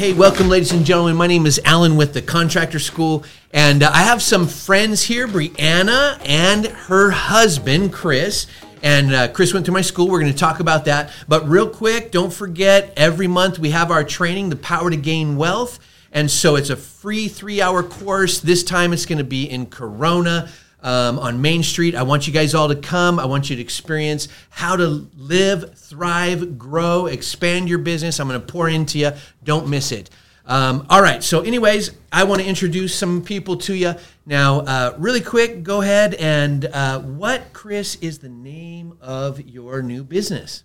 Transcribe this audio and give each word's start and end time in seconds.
Hey, 0.00 0.14
welcome, 0.14 0.48
ladies 0.48 0.72
and 0.72 0.86
gentlemen. 0.86 1.14
My 1.14 1.26
name 1.26 1.44
is 1.44 1.60
Allen 1.62 1.94
with 1.94 2.14
the 2.14 2.22
Contractor 2.22 2.78
School, 2.78 3.22
and 3.52 3.82
uh, 3.82 3.90
I 3.92 4.04
have 4.04 4.22
some 4.22 4.48
friends 4.48 5.02
here, 5.02 5.28
Briana 5.28 6.18
and 6.24 6.64
her 6.64 7.10
husband, 7.10 7.92
Chris. 7.92 8.46
And 8.82 9.12
uh, 9.12 9.28
Chris 9.28 9.52
went 9.52 9.66
to 9.66 9.72
my 9.72 9.82
school. 9.82 10.08
We're 10.08 10.20
going 10.20 10.32
to 10.32 10.38
talk 10.38 10.58
about 10.58 10.86
that. 10.86 11.12
But 11.28 11.46
real 11.46 11.68
quick, 11.68 12.12
don't 12.12 12.32
forget 12.32 12.94
every 12.96 13.26
month 13.26 13.58
we 13.58 13.72
have 13.72 13.90
our 13.90 14.02
training, 14.02 14.48
The 14.48 14.56
Power 14.56 14.88
to 14.88 14.96
Gain 14.96 15.36
Wealth. 15.36 15.78
And 16.12 16.30
so 16.30 16.56
it's 16.56 16.70
a 16.70 16.76
free 16.76 17.28
three 17.28 17.60
hour 17.60 17.82
course. 17.82 18.40
This 18.40 18.64
time 18.64 18.94
it's 18.94 19.04
going 19.04 19.18
to 19.18 19.24
be 19.24 19.50
in 19.50 19.66
Corona 19.66 20.48
um, 20.82 21.18
on 21.18 21.40
Main 21.42 21.62
Street. 21.62 21.94
I 21.94 22.02
want 22.02 22.26
you 22.26 22.32
guys 22.32 22.54
all 22.54 22.68
to 22.68 22.76
come. 22.76 23.18
I 23.18 23.26
want 23.26 23.50
you 23.50 23.56
to 23.56 23.62
experience 23.62 24.28
how 24.50 24.76
to 24.76 24.86
live, 24.86 25.78
thrive, 25.78 26.58
grow, 26.58 27.06
expand 27.06 27.68
your 27.68 27.78
business. 27.78 28.20
I'm 28.20 28.28
going 28.28 28.40
to 28.40 28.46
pour 28.46 28.68
into 28.68 28.98
you. 28.98 29.12
Don't 29.44 29.68
miss 29.68 29.92
it. 29.92 30.10
Um, 30.46 30.86
all 30.90 31.00
right. 31.02 31.22
So, 31.22 31.42
anyways, 31.42 31.92
I 32.12 32.24
want 32.24 32.40
to 32.40 32.46
introduce 32.46 32.94
some 32.94 33.22
people 33.22 33.56
to 33.58 33.74
you 33.74 33.94
now. 34.26 34.60
Uh, 34.60 34.94
really 34.98 35.20
quick, 35.20 35.62
go 35.62 35.80
ahead 35.80 36.14
and 36.14 36.64
uh, 36.66 37.00
what, 37.00 37.52
Chris, 37.52 37.96
is 37.96 38.18
the 38.18 38.28
name 38.28 38.98
of 39.00 39.40
your 39.40 39.82
new 39.82 40.02
business? 40.02 40.64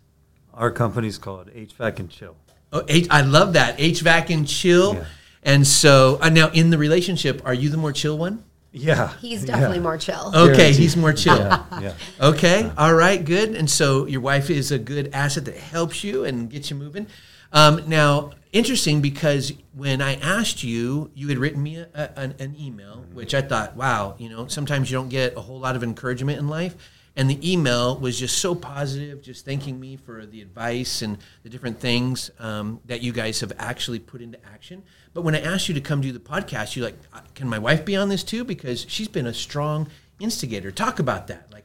Our 0.53 0.71
company's 0.71 1.17
called 1.17 1.51
HVAC 1.53 1.99
and 1.99 2.09
Chill. 2.09 2.35
Oh, 2.73 2.83
H- 2.87 3.07
I 3.11 3.21
love 3.21 3.53
that 3.53 3.77
HVAC 3.77 4.33
and 4.33 4.47
chill. 4.47 4.95
Yeah. 4.95 5.05
And 5.43 5.67
so 5.67 6.17
uh, 6.21 6.29
now 6.29 6.49
in 6.49 6.71
the 6.71 6.77
relationship, 6.77 7.41
are 7.45 7.53
you 7.53 7.69
the 7.69 7.77
more 7.77 7.91
chill 7.91 8.17
one? 8.17 8.43
Yeah, 8.75 9.13
He's 9.21 9.45
definitely 9.45 9.77
yeah. 9.77 9.83
more 9.83 9.97
chill. 9.97 10.27
Okay, 10.35 10.55
Guaranteed. 10.55 10.75
he's 10.75 10.97
more 10.97 11.13
chill. 11.13 11.37
Yeah, 11.37 11.63
yeah. 11.81 11.93
Okay, 12.21 12.69
all 12.77 12.93
right, 12.93 13.23
good. 13.23 13.55
And 13.55 13.69
so 13.69 14.05
your 14.05 14.21
wife 14.21 14.49
is 14.49 14.71
a 14.71 14.77
good 14.77 15.09
asset 15.13 15.45
that 15.45 15.55
helps 15.55 16.03
you 16.03 16.25
and 16.25 16.49
gets 16.49 16.69
you 16.69 16.75
moving. 16.75 17.07
Um, 17.53 17.83
now, 17.87 18.31
interesting 18.51 19.01
because 19.01 19.53
when 19.73 20.01
I 20.01 20.15
asked 20.15 20.61
you, 20.63 21.09
you 21.15 21.29
had 21.29 21.37
written 21.37 21.63
me 21.63 21.77
a, 21.77 21.87
a, 21.93 22.19
an, 22.19 22.35
an 22.39 22.55
email, 22.59 23.05
which 23.13 23.33
I 23.33 23.41
thought, 23.41 23.77
wow, 23.77 24.15
you 24.17 24.27
know, 24.29 24.47
sometimes 24.47 24.91
you 24.91 24.97
don't 24.97 25.09
get 25.09 25.37
a 25.37 25.41
whole 25.41 25.59
lot 25.59 25.75
of 25.77 25.83
encouragement 25.83 26.37
in 26.39 26.49
life. 26.49 26.75
And 27.17 27.29
the 27.29 27.39
email 27.51 27.97
was 27.97 28.19
just 28.19 28.39
so 28.39 28.53
positive, 28.55 29.21
just 29.21 29.45
thanking 29.45 29.79
me 29.79 29.95
for 29.95 30.25
the 30.25 30.41
advice 30.41 31.01
and 31.01 31.17
the 31.43 31.49
different 31.49 31.79
things 31.79 32.29
um, 32.39 32.81
that 32.85 33.01
you 33.01 33.13
guys 33.13 33.39
have 33.39 33.53
actually 33.57 33.99
put 33.99 34.21
into 34.21 34.37
action. 34.45 34.83
But 35.13 35.21
when 35.21 35.33
I 35.33 35.39
asked 35.39 35.69
you 35.69 35.73
to 35.75 35.81
come 35.81 36.01
do 36.01 36.11
the 36.11 36.19
podcast, 36.19 36.75
you're 36.75 36.85
like, 36.85 36.97
"Uh, 37.13 37.21
can 37.33 37.47
my 37.47 37.57
wife 37.59 37.85
be 37.85 37.95
on 37.95 38.09
this 38.09 38.21
too? 38.23 38.43
Because 38.43 38.85
she's 38.89 39.07
been 39.07 39.25
a 39.27 39.33
strong 39.33 39.87
instigator. 40.19 40.71
Talk 40.71 40.99
about 40.99 41.27
that. 41.27 41.47
Like, 41.53 41.63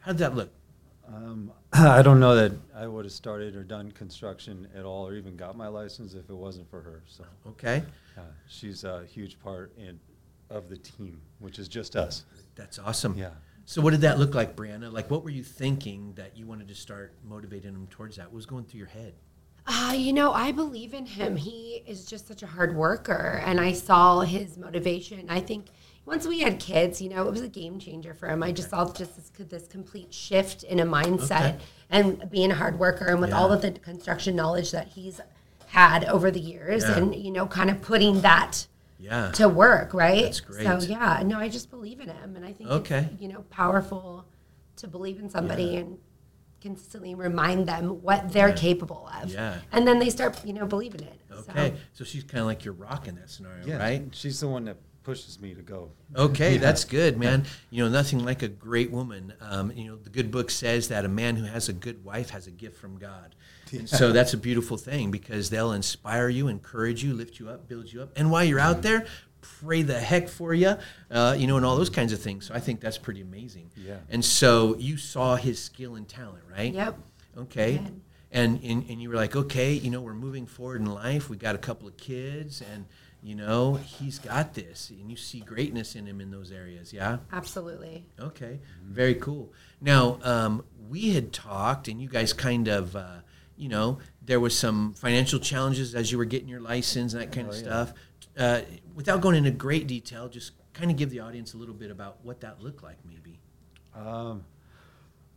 how 0.00 0.10
did 0.12 0.18
that 0.18 0.34
look? 0.34 0.50
I 1.72 2.02
don't 2.02 2.18
know 2.18 2.34
that 2.34 2.52
I 2.74 2.86
would 2.86 3.04
have 3.04 3.12
started 3.12 3.54
or 3.54 3.62
done 3.62 3.92
construction 3.92 4.66
at 4.74 4.84
all, 4.84 5.06
or 5.06 5.14
even 5.14 5.36
got 5.36 5.56
my 5.56 5.68
license 5.68 6.14
if 6.14 6.28
it 6.28 6.34
wasn't 6.34 6.68
for 6.70 6.80
her. 6.80 7.02
So 7.06 7.24
Okay, 7.50 7.82
uh, 8.16 8.22
she's 8.48 8.84
a 8.84 9.04
huge 9.04 9.38
part 9.40 9.72
in 9.76 10.00
of 10.50 10.68
the 10.70 10.76
team, 10.78 11.20
which 11.40 11.58
is 11.58 11.68
just 11.68 11.94
us. 11.94 12.24
that's 12.54 12.78
awesome. 12.78 13.14
Yeah. 13.16 13.30
So, 13.68 13.82
what 13.82 13.90
did 13.90 14.00
that 14.00 14.18
look 14.18 14.34
like, 14.34 14.56
Briana? 14.56 14.90
Like, 14.90 15.10
what 15.10 15.22
were 15.22 15.28
you 15.28 15.42
thinking 15.42 16.14
that 16.14 16.38
you 16.38 16.46
wanted 16.46 16.68
to 16.68 16.74
start 16.74 17.12
motivating 17.22 17.74
him 17.74 17.86
towards 17.90 18.16
that? 18.16 18.28
What 18.28 18.36
was 18.36 18.46
going 18.46 18.64
through 18.64 18.78
your 18.78 18.88
head? 18.88 19.12
Uh, 19.66 19.92
you 19.94 20.14
know, 20.14 20.32
I 20.32 20.52
believe 20.52 20.94
in 20.94 21.04
him. 21.04 21.36
He 21.36 21.82
is 21.86 22.06
just 22.06 22.26
such 22.26 22.42
a 22.42 22.46
hard 22.46 22.74
worker, 22.74 23.42
and 23.44 23.60
I 23.60 23.72
saw 23.72 24.20
his 24.20 24.56
motivation. 24.56 25.26
I 25.28 25.40
think 25.40 25.66
once 26.06 26.26
we 26.26 26.40
had 26.40 26.58
kids, 26.58 27.02
you 27.02 27.10
know, 27.10 27.28
it 27.28 27.30
was 27.30 27.42
a 27.42 27.48
game 27.48 27.78
changer 27.78 28.14
for 28.14 28.26
him. 28.30 28.42
I 28.42 28.52
just 28.52 28.70
saw 28.70 28.90
just 28.90 29.16
this, 29.16 29.30
this 29.50 29.66
complete 29.68 30.14
shift 30.14 30.62
in 30.62 30.80
a 30.80 30.86
mindset 30.86 31.56
Okay. 31.56 31.58
and 31.90 32.30
being 32.30 32.50
a 32.50 32.54
hard 32.54 32.78
worker, 32.78 33.08
and 33.08 33.20
with 33.20 33.34
all 33.34 33.52
of 33.52 33.60
the 33.60 33.72
construction 33.72 34.34
knowledge 34.34 34.70
that 34.70 34.88
he's 34.88 35.20
had 35.66 36.06
over 36.06 36.30
the 36.30 36.40
years, 36.40 36.84
Yeah. 36.84 36.96
and 36.96 37.14
you 37.14 37.30
know, 37.30 37.46
kind 37.46 37.68
of 37.68 37.82
putting 37.82 38.22
that 38.22 38.66
Yeah. 38.98 39.30
to 39.32 39.48
work, 39.48 39.94
right? 39.94 40.24
That's 40.24 40.40
great. 40.40 40.64
So 40.66 40.78
yeah, 40.80 41.22
no, 41.24 41.38
I 41.38 41.48
just 41.48 41.70
believe 41.70 42.00
in 42.00 42.08
him, 42.08 42.36
and 42.36 42.44
I 42.44 42.52
think 42.52 42.68
Okay. 42.70 43.08
it's, 43.12 43.22
you 43.22 43.28
know 43.28 43.42
powerful 43.50 44.26
to 44.76 44.88
believe 44.88 45.18
in 45.20 45.28
somebody 45.30 45.64
Yeah. 45.64 45.78
and 45.80 45.98
consistently 46.60 47.14
remind 47.14 47.66
them 47.68 48.02
what 48.02 48.32
they're 48.32 48.48
Yeah. 48.48 48.54
capable 48.56 49.08
of. 49.22 49.30
Yeah. 49.32 49.58
and 49.72 49.86
then 49.86 49.98
they 50.00 50.10
start, 50.10 50.44
you 50.44 50.52
know, 50.52 50.66
believing 50.66 51.02
it. 51.02 51.20
Okay. 51.30 51.70
So, 51.70 51.76
So, 51.92 52.04
she's 52.04 52.24
kind 52.24 52.40
of 52.40 52.46
like 52.46 52.64
your 52.64 52.74
rock 52.74 53.06
in 53.06 53.14
that 53.16 53.30
scenario, 53.30 53.64
Yeah, 53.66 53.76
right? 53.78 54.08
She's 54.12 54.40
the 54.40 54.48
one 54.48 54.64
that 54.64 54.76
pushes 55.02 55.40
me 55.40 55.54
to 55.54 55.62
go. 55.62 55.90
Okay, 56.14 56.54
Yeah. 56.54 56.60
that's 56.60 56.84
good, 56.84 57.18
man. 57.18 57.44
You 57.70 57.84
know, 57.84 57.88
nothing 57.90 58.24
like 58.24 58.42
a 58.42 58.48
great 58.48 58.90
woman. 58.90 59.32
Um, 59.40 59.72
you 59.72 59.84
know, 59.88 59.96
the 59.96 60.10
good 60.10 60.30
book 60.30 60.50
says 60.50 60.88
that 60.88 61.04
a 61.04 61.08
man 61.08 61.36
who 61.36 61.44
has 61.44 61.68
a 61.68 61.72
good 61.72 62.04
wife 62.04 62.30
has 62.30 62.46
a 62.46 62.50
gift 62.50 62.76
from 62.78 62.98
God. 62.98 63.34
And 63.72 63.88
so 63.88 64.12
that's 64.12 64.32
a 64.34 64.38
beautiful 64.38 64.76
thing 64.76 65.10
because 65.10 65.50
they'll 65.50 65.72
inspire 65.72 66.28
you, 66.28 66.48
encourage 66.48 67.02
you, 67.04 67.12
lift 67.14 67.38
you 67.38 67.48
up, 67.50 67.68
build 67.68 67.92
you 67.92 68.02
up. 68.02 68.12
And 68.16 68.30
while 68.30 68.44
you're 68.44 68.58
out 68.60 68.82
there, 68.82 69.06
pray 69.40 69.82
the 69.82 69.98
heck 70.00 70.28
for 70.28 70.52
you, 70.54 70.76
uh, 71.10 71.36
you 71.38 71.46
know, 71.46 71.56
and 71.56 71.64
all 71.66 71.76
those 71.76 71.90
kinds 71.90 72.12
of 72.12 72.20
things. 72.20 72.46
So 72.46 72.54
I 72.54 72.60
think 72.60 72.80
that's 72.80 72.98
pretty 72.98 73.20
amazing. 73.20 73.70
Yeah. 73.76 73.96
And 74.10 74.24
so 74.24 74.74
you 74.78 74.96
saw 74.96 75.36
his 75.36 75.62
skill 75.62 75.96
and 75.96 76.08
talent, 76.08 76.44
right? 76.50 76.72
Yep. 76.72 76.98
Okay. 77.38 77.72
did. 77.78 78.00
And, 78.30 78.62
and 78.62 78.84
and 78.90 79.00
you 79.00 79.08
were 79.08 79.14
like, 79.14 79.34
okay, 79.36 79.72
you 79.72 79.90
know, 79.90 80.02
we're 80.02 80.12
moving 80.12 80.44
forward 80.44 80.82
in 80.82 80.86
life. 80.86 81.30
We 81.30 81.38
got 81.38 81.54
a 81.54 81.58
couple 81.58 81.88
of 81.88 81.96
kids, 81.96 82.60
and 82.60 82.84
you 83.22 83.34
know, 83.34 83.74
he's 83.74 84.18
got 84.18 84.54
this, 84.54 84.90
and 84.90 85.10
you 85.10 85.16
see 85.16 85.40
greatness 85.40 85.94
in 85.96 86.06
him 86.06 86.20
in 86.20 86.30
those 86.30 86.52
areas. 86.52 86.92
Yeah. 86.92 87.18
Absolutely. 87.32 88.06
Okay. 88.20 88.60
Very 88.84 89.14
cool. 89.16 89.52
Now, 89.80 90.18
um, 90.22 90.64
we 90.88 91.10
had 91.14 91.32
talked, 91.32 91.88
and 91.88 92.00
you 92.00 92.08
guys 92.08 92.32
kind 92.32 92.68
of, 92.68 92.94
uh, 92.96 93.16
you 93.56 93.68
know, 93.68 93.98
there 94.24 94.38
was 94.40 94.56
some 94.56 94.94
financial 94.94 95.40
challenges 95.40 95.94
as 95.94 96.12
you 96.12 96.18
were 96.18 96.24
getting 96.24 96.48
your 96.48 96.60
license 96.60 97.12
and 97.12 97.22
that 97.22 97.32
kind 97.32 97.48
of 97.48 97.54
Oh, 97.54 97.56
yeah. 97.56 97.62
stuff. 97.64 97.92
Uh, 98.36 98.60
without 98.94 99.20
going 99.20 99.34
into 99.34 99.50
great 99.50 99.86
detail, 99.88 100.28
just 100.28 100.52
kind 100.72 100.90
of 100.90 100.96
give 100.96 101.10
the 101.10 101.18
audience 101.20 101.54
a 101.54 101.56
little 101.56 101.74
bit 101.74 101.90
about 101.90 102.18
what 102.24 102.40
that 102.40 102.62
looked 102.62 102.84
like, 102.84 102.98
maybe. 103.04 103.40
Um, 103.96 104.44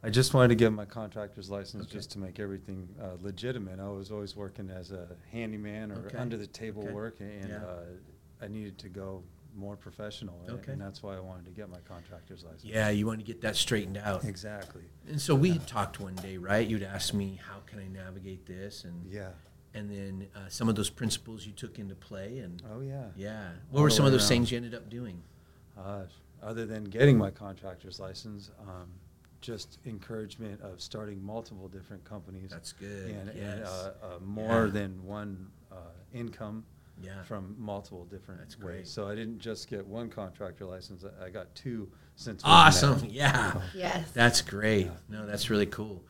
I 0.03 0.09
just 0.09 0.33
wanted 0.33 0.47
to 0.49 0.55
get 0.55 0.71
my 0.71 0.85
contractor's 0.85 1.49
license 1.49 1.83
Okay. 1.85 1.93
just 1.93 2.11
to 2.11 2.19
make 2.19 2.39
everything 2.39 2.89
uh, 2.99 3.17
legitimate. 3.21 3.79
I 3.79 3.87
was 3.89 4.11
always 4.11 4.35
working 4.35 4.69
as 4.69 4.91
a 4.91 5.07
handyman 5.31 5.91
or 5.91 6.05
Okay. 6.07 6.17
under 6.17 6.37
the 6.37 6.47
table 6.47 6.83
Okay. 6.83 6.91
work, 6.93 7.19
and 7.19 7.49
Yeah. 7.49 7.63
uh, 7.63 7.83
I 8.41 8.47
needed 8.47 8.79
to 8.79 8.89
go 8.89 9.23
more 9.53 9.75
professional, 9.75 10.39
and- 10.47 10.51
Okay. 10.59 10.71
and 10.71 10.81
that's 10.81 11.03
why 11.03 11.15
I 11.15 11.19
wanted 11.19 11.45
to 11.45 11.51
get 11.51 11.69
my 11.69 11.81
contractor's 11.81 12.43
license. 12.43 12.63
Yeah, 12.63 12.89
you 12.89 13.05
want 13.05 13.19
to 13.19 13.25
get 13.25 13.41
that 13.41 13.55
straightened 13.55 13.97
out. 13.97 14.23
Exactly. 14.25 14.85
And 15.07 15.21
so 15.21 15.35
we 15.35 15.51
had 15.51 15.67
talked 15.67 15.99
one 15.99 16.15
day, 16.15 16.37
right? 16.37 16.67
You'd 16.67 16.83
ask 16.83 17.13
me, 17.13 17.35
how 17.35 17.59
can 17.67 17.77
I 17.79 17.87
navigate 17.87 18.45
this? 18.45 18.83
And 18.85 19.05
Yeah. 19.11 19.33
and 19.73 19.89
then 19.89 20.27
uh, 20.35 20.49
some 20.49 20.67
of 20.67 20.75
those 20.75 20.89
principles 20.89 21.45
you 21.45 21.53
took 21.53 21.79
into 21.79 21.95
play. 21.95 22.39
And 22.39 22.61
Oh 22.69 22.81
yeah. 22.81 23.11
yeah, 23.15 23.53
what 23.69 23.79
All 23.79 23.83
were 23.83 23.89
some 23.89 24.05
of 24.05 24.11
those 24.11 24.23
around. 24.23 24.27
things 24.29 24.51
you 24.51 24.57
ended 24.57 24.73
up 24.73 24.89
doing? 24.89 25.23
Uh, 25.77 26.05
other 26.41 26.65
than 26.65 26.83
getting 26.85 27.17
my 27.17 27.29
contractor's 27.31 27.97
license, 27.99 28.51
um, 28.59 28.89
just 29.41 29.79
encouragement 29.85 30.61
of 30.61 30.79
starting 30.81 31.23
multiple 31.23 31.67
different 31.67 32.03
companies. 32.05 32.51
That's 32.51 32.71
good, 32.73 33.09
And, 33.11 33.29
and 33.29 33.63
uh, 33.63 33.67
uh, 33.67 34.19
more 34.23 34.65
Yeah. 34.65 34.71
than 34.71 35.03
one 35.03 35.47
uh, 35.71 35.75
income 36.13 36.63
Yeah. 37.01 37.23
from 37.23 37.55
multiple 37.57 38.05
different 38.05 38.41
That's 38.41 38.55
ways. 38.59 38.63
great. 38.65 38.87
So 38.87 39.07
I 39.07 39.15
didn't 39.15 39.39
just 39.39 39.67
get 39.67 39.85
one 39.85 40.09
contractor 40.09 40.65
license. 40.65 41.03
I, 41.03 41.25
I 41.25 41.29
got 41.29 41.53
two 41.55 41.89
since. 42.15 42.41
Awesome. 42.45 42.99
there. 42.99 43.09
Yeah. 43.11 43.61
Yes. 43.73 44.11
That's 44.11 44.41
great. 44.41 44.89
No, 45.09 45.25
that's 45.25 45.49
really 45.49 45.65
cool. 45.65 46.03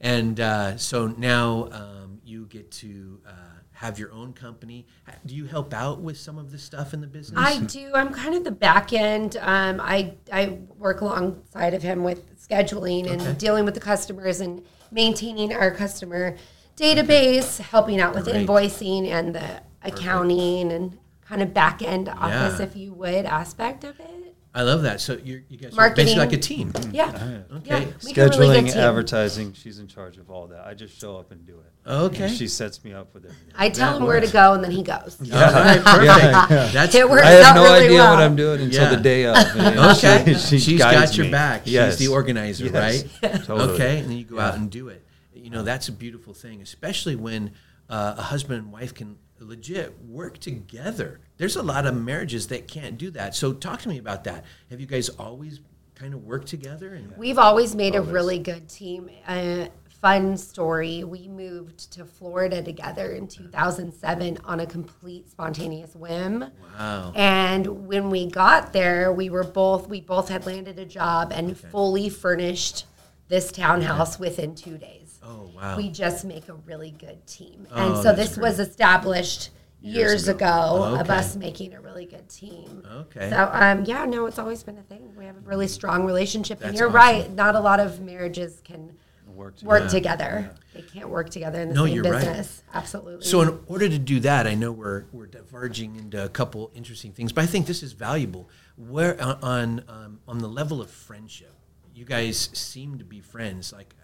And 0.00 0.38
uh, 0.40 0.76
so 0.76 1.08
now 1.08 1.68
um, 1.72 2.20
you 2.24 2.46
get 2.46 2.70
to 2.70 3.20
uh, 3.26 3.32
have 3.72 3.98
your 3.98 4.12
own 4.12 4.32
company. 4.32 4.86
Do 5.26 5.34
you 5.34 5.44
help 5.46 5.74
out 5.74 6.00
with 6.00 6.16
some 6.16 6.38
of 6.38 6.52
the 6.52 6.58
stuff 6.58 6.94
in 6.94 7.00
the 7.00 7.08
business? 7.08 7.40
I 7.44 7.58
do. 7.58 7.90
I'm 7.94 8.14
kind 8.14 8.34
of 8.36 8.44
the 8.44 8.52
back 8.52 8.92
end. 8.92 9.36
Um, 9.40 9.80
I 9.80 10.14
I 10.32 10.58
work 10.76 11.00
alongside 11.00 11.74
of 11.74 11.82
him 11.82 12.04
with 12.04 12.37
scheduling 12.50 13.10
and 13.10 13.20
Okay. 13.20 13.32
dealing 13.34 13.64
with 13.64 13.74
the 13.74 13.80
customers 13.80 14.40
and 14.40 14.62
maintaining 14.90 15.52
our 15.52 15.70
customer 15.70 16.36
database, 16.76 17.58
helping 17.58 18.00
out 18.00 18.14
with 18.14 18.24
Great. 18.24 18.46
invoicing 18.46 19.08
and 19.08 19.34
the 19.34 19.62
accounting 19.82 20.72
and 20.72 20.98
kind 21.26 21.42
of 21.42 21.52
back 21.52 21.82
end 21.82 22.08
office, 22.08 22.58
Yeah. 22.58 22.66
if 22.66 22.76
you 22.76 22.92
would, 22.94 23.26
aspect 23.26 23.84
of 23.84 23.98
it. 24.00 24.27
I 24.58 24.62
love 24.62 24.82
that. 24.82 25.00
So 25.00 25.16
you're, 25.22 25.42
you 25.48 25.56
guys 25.56 25.78
are 25.78 25.94
basically 25.94 26.18
like 26.18 26.32
a 26.32 26.36
team. 26.36 26.72
Yeah. 26.90 27.42
Okay. 27.58 27.82
Yeah. 27.82 27.92
We 28.04 28.12
can 28.12 28.28
really 28.30 28.58
Scheduling, 28.62 28.74
advertising, 28.76 29.52
she's 29.52 29.78
in 29.78 29.86
charge 29.86 30.16
of 30.18 30.30
all 30.30 30.48
that. 30.48 30.66
I 30.66 30.74
just 30.74 31.00
show 31.00 31.16
up 31.16 31.30
and 31.30 31.46
do 31.46 31.60
it. 31.60 31.88
Okay. 31.88 32.24
And 32.24 32.36
she 32.36 32.48
sets 32.48 32.82
me 32.82 32.92
up 32.92 33.14
with 33.14 33.24
everything. 33.26 33.52
I 33.54 33.68
tell 33.70 33.92
That 33.92 34.00
him 34.00 34.06
where 34.08 34.18
to 34.18 34.26
go 34.26 34.54
and 34.54 34.64
then 34.64 34.72
he 34.72 34.82
goes. 34.82 35.16
All 35.32 35.38
right, 35.40 35.80
perfect. 35.80 36.04
Yeah. 36.50 36.70
That's 36.72 36.94
It 36.94 37.08
works 37.08 37.22
I 37.22 37.34
great. 37.34 37.40
out 37.40 37.44
have 37.46 37.54
no 37.56 37.62
really 37.62 37.84
idea 37.86 37.98
what. 38.00 38.18
I'm 38.18 38.34
doing 38.36 38.60
until 38.62 38.82
Yeah. 38.82 38.94
the 38.96 39.00
day 39.00 39.26
of. 39.26 39.36
Okay. 39.96 40.32
she- 40.34 40.38
she 40.38 40.58
She's 40.58 40.78
guides 40.80 41.10
got 41.12 41.16
your 41.16 41.26
me. 41.26 41.30
back. 41.32 41.62
Yes. 41.64 41.92
She's 41.96 42.08
the 42.08 42.12
organizer, 42.12 42.64
Yes. 42.66 43.04
right? 43.22 43.32
Totally. 43.44 43.74
Okay. 43.74 43.98
And 44.00 44.10
then 44.10 44.16
you 44.18 44.24
go 44.24 44.40
out 44.40 44.56
and 44.56 44.68
do 44.68 44.88
it. 44.88 45.04
You 45.34 45.50
know, 45.50 45.62
that's 45.62 45.88
a 45.88 45.92
beautiful 45.92 46.34
thing, 46.34 46.62
especially 46.62 47.14
when 47.14 47.52
uh, 47.88 48.16
a 48.18 48.22
husband 48.22 48.58
and 48.64 48.72
wife 48.72 48.92
can 48.92 49.18
legit 49.38 50.02
work 50.04 50.38
together. 50.38 51.20
There's 51.38 51.56
a 51.56 51.62
lot 51.62 51.86
of 51.86 51.94
marriages 51.96 52.48
that 52.48 52.68
can't 52.68 52.98
do 52.98 53.10
that. 53.12 53.34
So 53.34 53.52
talk 53.52 53.80
to 53.82 53.88
me 53.88 53.98
about 53.98 54.24
that. 54.24 54.44
Have 54.70 54.80
you 54.80 54.86
guys 54.86 55.08
always 55.08 55.60
kind 55.94 56.12
of 56.12 56.24
worked 56.24 56.48
together? 56.48 56.94
And 56.94 57.16
We've 57.16 57.38
always 57.38 57.74
made 57.74 57.94
Always. 57.94 58.10
a 58.10 58.12
really 58.12 58.38
good 58.38 58.68
team. 58.68 59.08
Uh, 59.26 59.66
fun 60.00 60.36
story. 60.36 61.04
We 61.04 61.28
moved 61.28 61.92
to 61.92 62.04
Florida 62.04 62.62
together 62.62 63.12
in 63.12 63.26
2007 63.28 64.38
on 64.44 64.60
a 64.60 64.66
complete 64.66 65.28
spontaneous 65.30 65.94
whim. 65.94 66.44
Wow. 66.78 67.12
And 67.14 67.86
when 67.86 68.10
we 68.10 68.26
got 68.26 68.72
there, 68.72 69.12
we 69.12 69.30
were 69.30 69.44
both 69.44 69.88
we 69.88 70.00
both 70.00 70.28
had 70.28 70.46
landed 70.46 70.78
a 70.78 70.84
job 70.84 71.32
and 71.32 71.56
fully 71.58 72.08
furnished 72.08 72.86
this 73.28 73.50
townhouse 73.52 74.18
within 74.18 74.54
two 74.54 74.78
days. 74.78 75.18
Oh 75.22 75.50
wow. 75.54 75.76
We 75.76 75.88
just 75.90 76.24
make 76.24 76.48
a 76.48 76.54
really 76.54 76.92
good 76.92 77.26
team. 77.26 77.66
Oh, 77.72 77.86
and 77.86 77.96
so 77.96 78.12
that's 78.14 78.30
this 78.30 78.38
was 78.38 78.58
established 78.60 79.50
Years 79.80 79.96
years, 79.96 80.28
ago. 80.28 80.36
ago, 80.46 80.84
Oh, 80.96 81.00
of 81.00 81.08
us 81.08 81.36
making 81.36 81.72
a 81.74 81.80
really 81.80 82.04
good 82.04 82.28
team. 82.28 82.82
Okay. 82.92 83.30
So 83.30 83.48
um, 83.52 83.84
yeah, 83.84 84.04
no, 84.06 84.26
it's 84.26 84.38
always 84.38 84.62
been 84.62 84.76
a 84.78 84.82
thing. 84.82 85.14
We 85.16 85.24
have 85.24 85.36
a 85.36 85.40
really 85.40 85.68
strong 85.68 86.04
relationship, 86.04 86.60
and 86.64 86.76
you're 86.76 86.88
awesome. 86.88 86.96
right. 86.96 87.32
Not 87.34 87.54
a 87.54 87.60
lot 87.60 87.78
of 87.80 88.00
marriages 88.00 88.60
can 88.64 88.96
Work 89.28 89.62
work 89.62 89.82
Yeah. 89.84 89.88
together. 89.88 90.50
They 90.74 90.82
can't 90.82 91.08
work 91.10 91.30
together 91.30 91.60
in 91.60 91.68
the 91.68 91.74
No, 91.76 91.84
same 91.86 91.94
you're 91.94 92.02
right. 92.04 92.24
business. 92.24 92.64
Absolutely. 92.74 93.24
So 93.24 93.40
in 93.42 93.60
order 93.68 93.88
to 93.88 93.98
do 93.98 94.18
that, 94.20 94.48
I 94.48 94.54
know 94.56 94.72
we're 94.72 95.04
we're 95.12 95.26
diverging 95.28 95.94
into 95.94 96.24
a 96.24 96.28
couple 96.28 96.72
interesting 96.74 97.12
things, 97.12 97.32
but 97.32 97.44
I 97.44 97.46
think 97.46 97.66
this 97.66 97.84
is 97.84 97.92
valuable. 97.92 98.48
Where 98.76 99.20
on 99.22 99.38
on, 99.42 99.84
um, 99.86 100.20
on 100.26 100.38
the 100.38 100.48
level 100.48 100.80
of 100.80 100.90
friendship, 100.90 101.52
you 101.94 102.04
guys 102.04 102.50
seem 102.52 102.98
to 102.98 103.04
be 103.04 103.20
friends. 103.20 103.72
Like, 103.72 103.94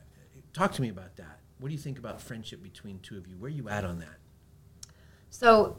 talk 0.53 0.71
to 0.75 0.82
me 0.82 0.88
about 0.88 1.17
that. 1.17 1.41
What 1.59 1.69
do 1.69 1.75
you 1.75 1.81
think 1.81 1.99
about 1.99 2.21
friendship 2.21 2.62
between 2.62 3.00
two 3.00 3.17
of 3.19 3.26
you? 3.26 3.37
Where 3.37 3.49
are 3.49 3.55
you 3.55 3.69
at 3.69 3.85
on 3.85 3.99
that? 4.00 4.19
So 5.35 5.79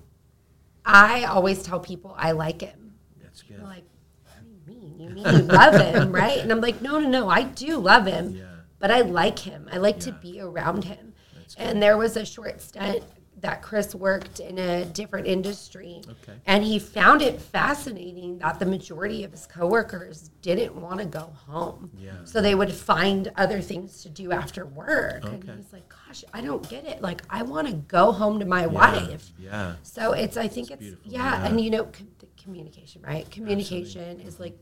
I 0.86 1.24
always 1.24 1.64
tell 1.64 1.80
people 1.80 2.14
I 2.18 2.34
like 2.34 2.60
him. 2.60 2.92
That's 3.22 3.42
good. 3.42 3.58
They're 3.58 3.66
like, 3.66 3.86
what 4.24 4.44
do 4.44 4.50
you 4.50 4.60
mean? 4.68 5.00
You 5.00 5.10
mean 5.12 5.26
you 5.26 5.44
love 5.44 5.80
him, 5.80 6.12
right? 6.24 6.40
And 6.40 6.52
I'm 6.52 6.60
like, 6.60 6.82
no, 6.82 7.00
no, 7.00 7.08
no, 7.08 7.30
I 7.30 7.44
do 7.44 7.78
love 7.78 8.06
him. 8.06 8.36
Yeah. 8.36 8.44
But 8.80 8.92
I 8.92 9.00
like 9.02 9.40
him. 9.40 9.70
I 9.72 9.78
like 9.78 10.02
to 10.02 10.12
be 10.12 10.42
around 10.42 10.84
him. 10.84 11.14
And 11.58 11.82
there 11.82 11.96
was 11.96 12.18
a 12.18 12.26
short 12.26 12.62
stint 12.62 13.04
that 13.42 13.62
Chris 13.62 13.94
worked 13.94 14.40
in 14.40 14.58
a 14.58 14.86
different 14.86 15.28
industry. 15.28 16.02
Okay. 16.06 16.38
And 16.46 16.64
he 16.64 16.80
found 16.80 17.22
it 17.22 17.40
fascinating 17.40 18.40
that 18.40 18.60
the 18.60 18.66
majority 18.66 19.24
of 19.24 19.32
his 19.32 19.46
coworkers 19.46 20.32
didn't 20.42 20.76
want 20.76 21.00
to 21.00 21.06
go 21.06 21.34
home. 21.48 21.92
Yeah. 21.98 22.14
So 22.24 22.42
they 22.42 22.56
would 22.56 22.72
find 22.72 23.32
other 23.36 23.62
things 23.62 24.02
to 24.04 24.10
do 24.10 24.32
after 24.32 24.66
work. 24.66 25.26
Okay. 25.26 25.34
And 25.34 25.64
he's 25.64 25.74
like, 25.74 25.88
gosh, 25.90 26.24
I 26.34 26.42
don't 26.42 26.68
get 26.70 26.86
it. 26.86 27.02
Like, 27.02 27.22
I 27.30 27.44
want 27.44 27.68
to 27.68 27.74
go 27.74 28.12
home 28.12 28.40
to 28.40 28.46
my 28.46 28.68
wife. 28.68 29.32
Yeah. 29.38 29.76
So 29.84 30.14
it's, 30.14 30.38
I 30.38 30.48
think 30.48 30.72
it's, 30.72 30.80
beautiful, 30.80 31.12
yeah, 31.12 31.42
yeah. 31.42 31.48
and 31.48 31.62
you 31.62 31.70
know, 31.72 31.86
com- 31.86 32.08
communication, 32.42 33.02
right? 33.02 33.30
Communication 33.32 34.22
is 34.22 34.40
like 34.40 34.60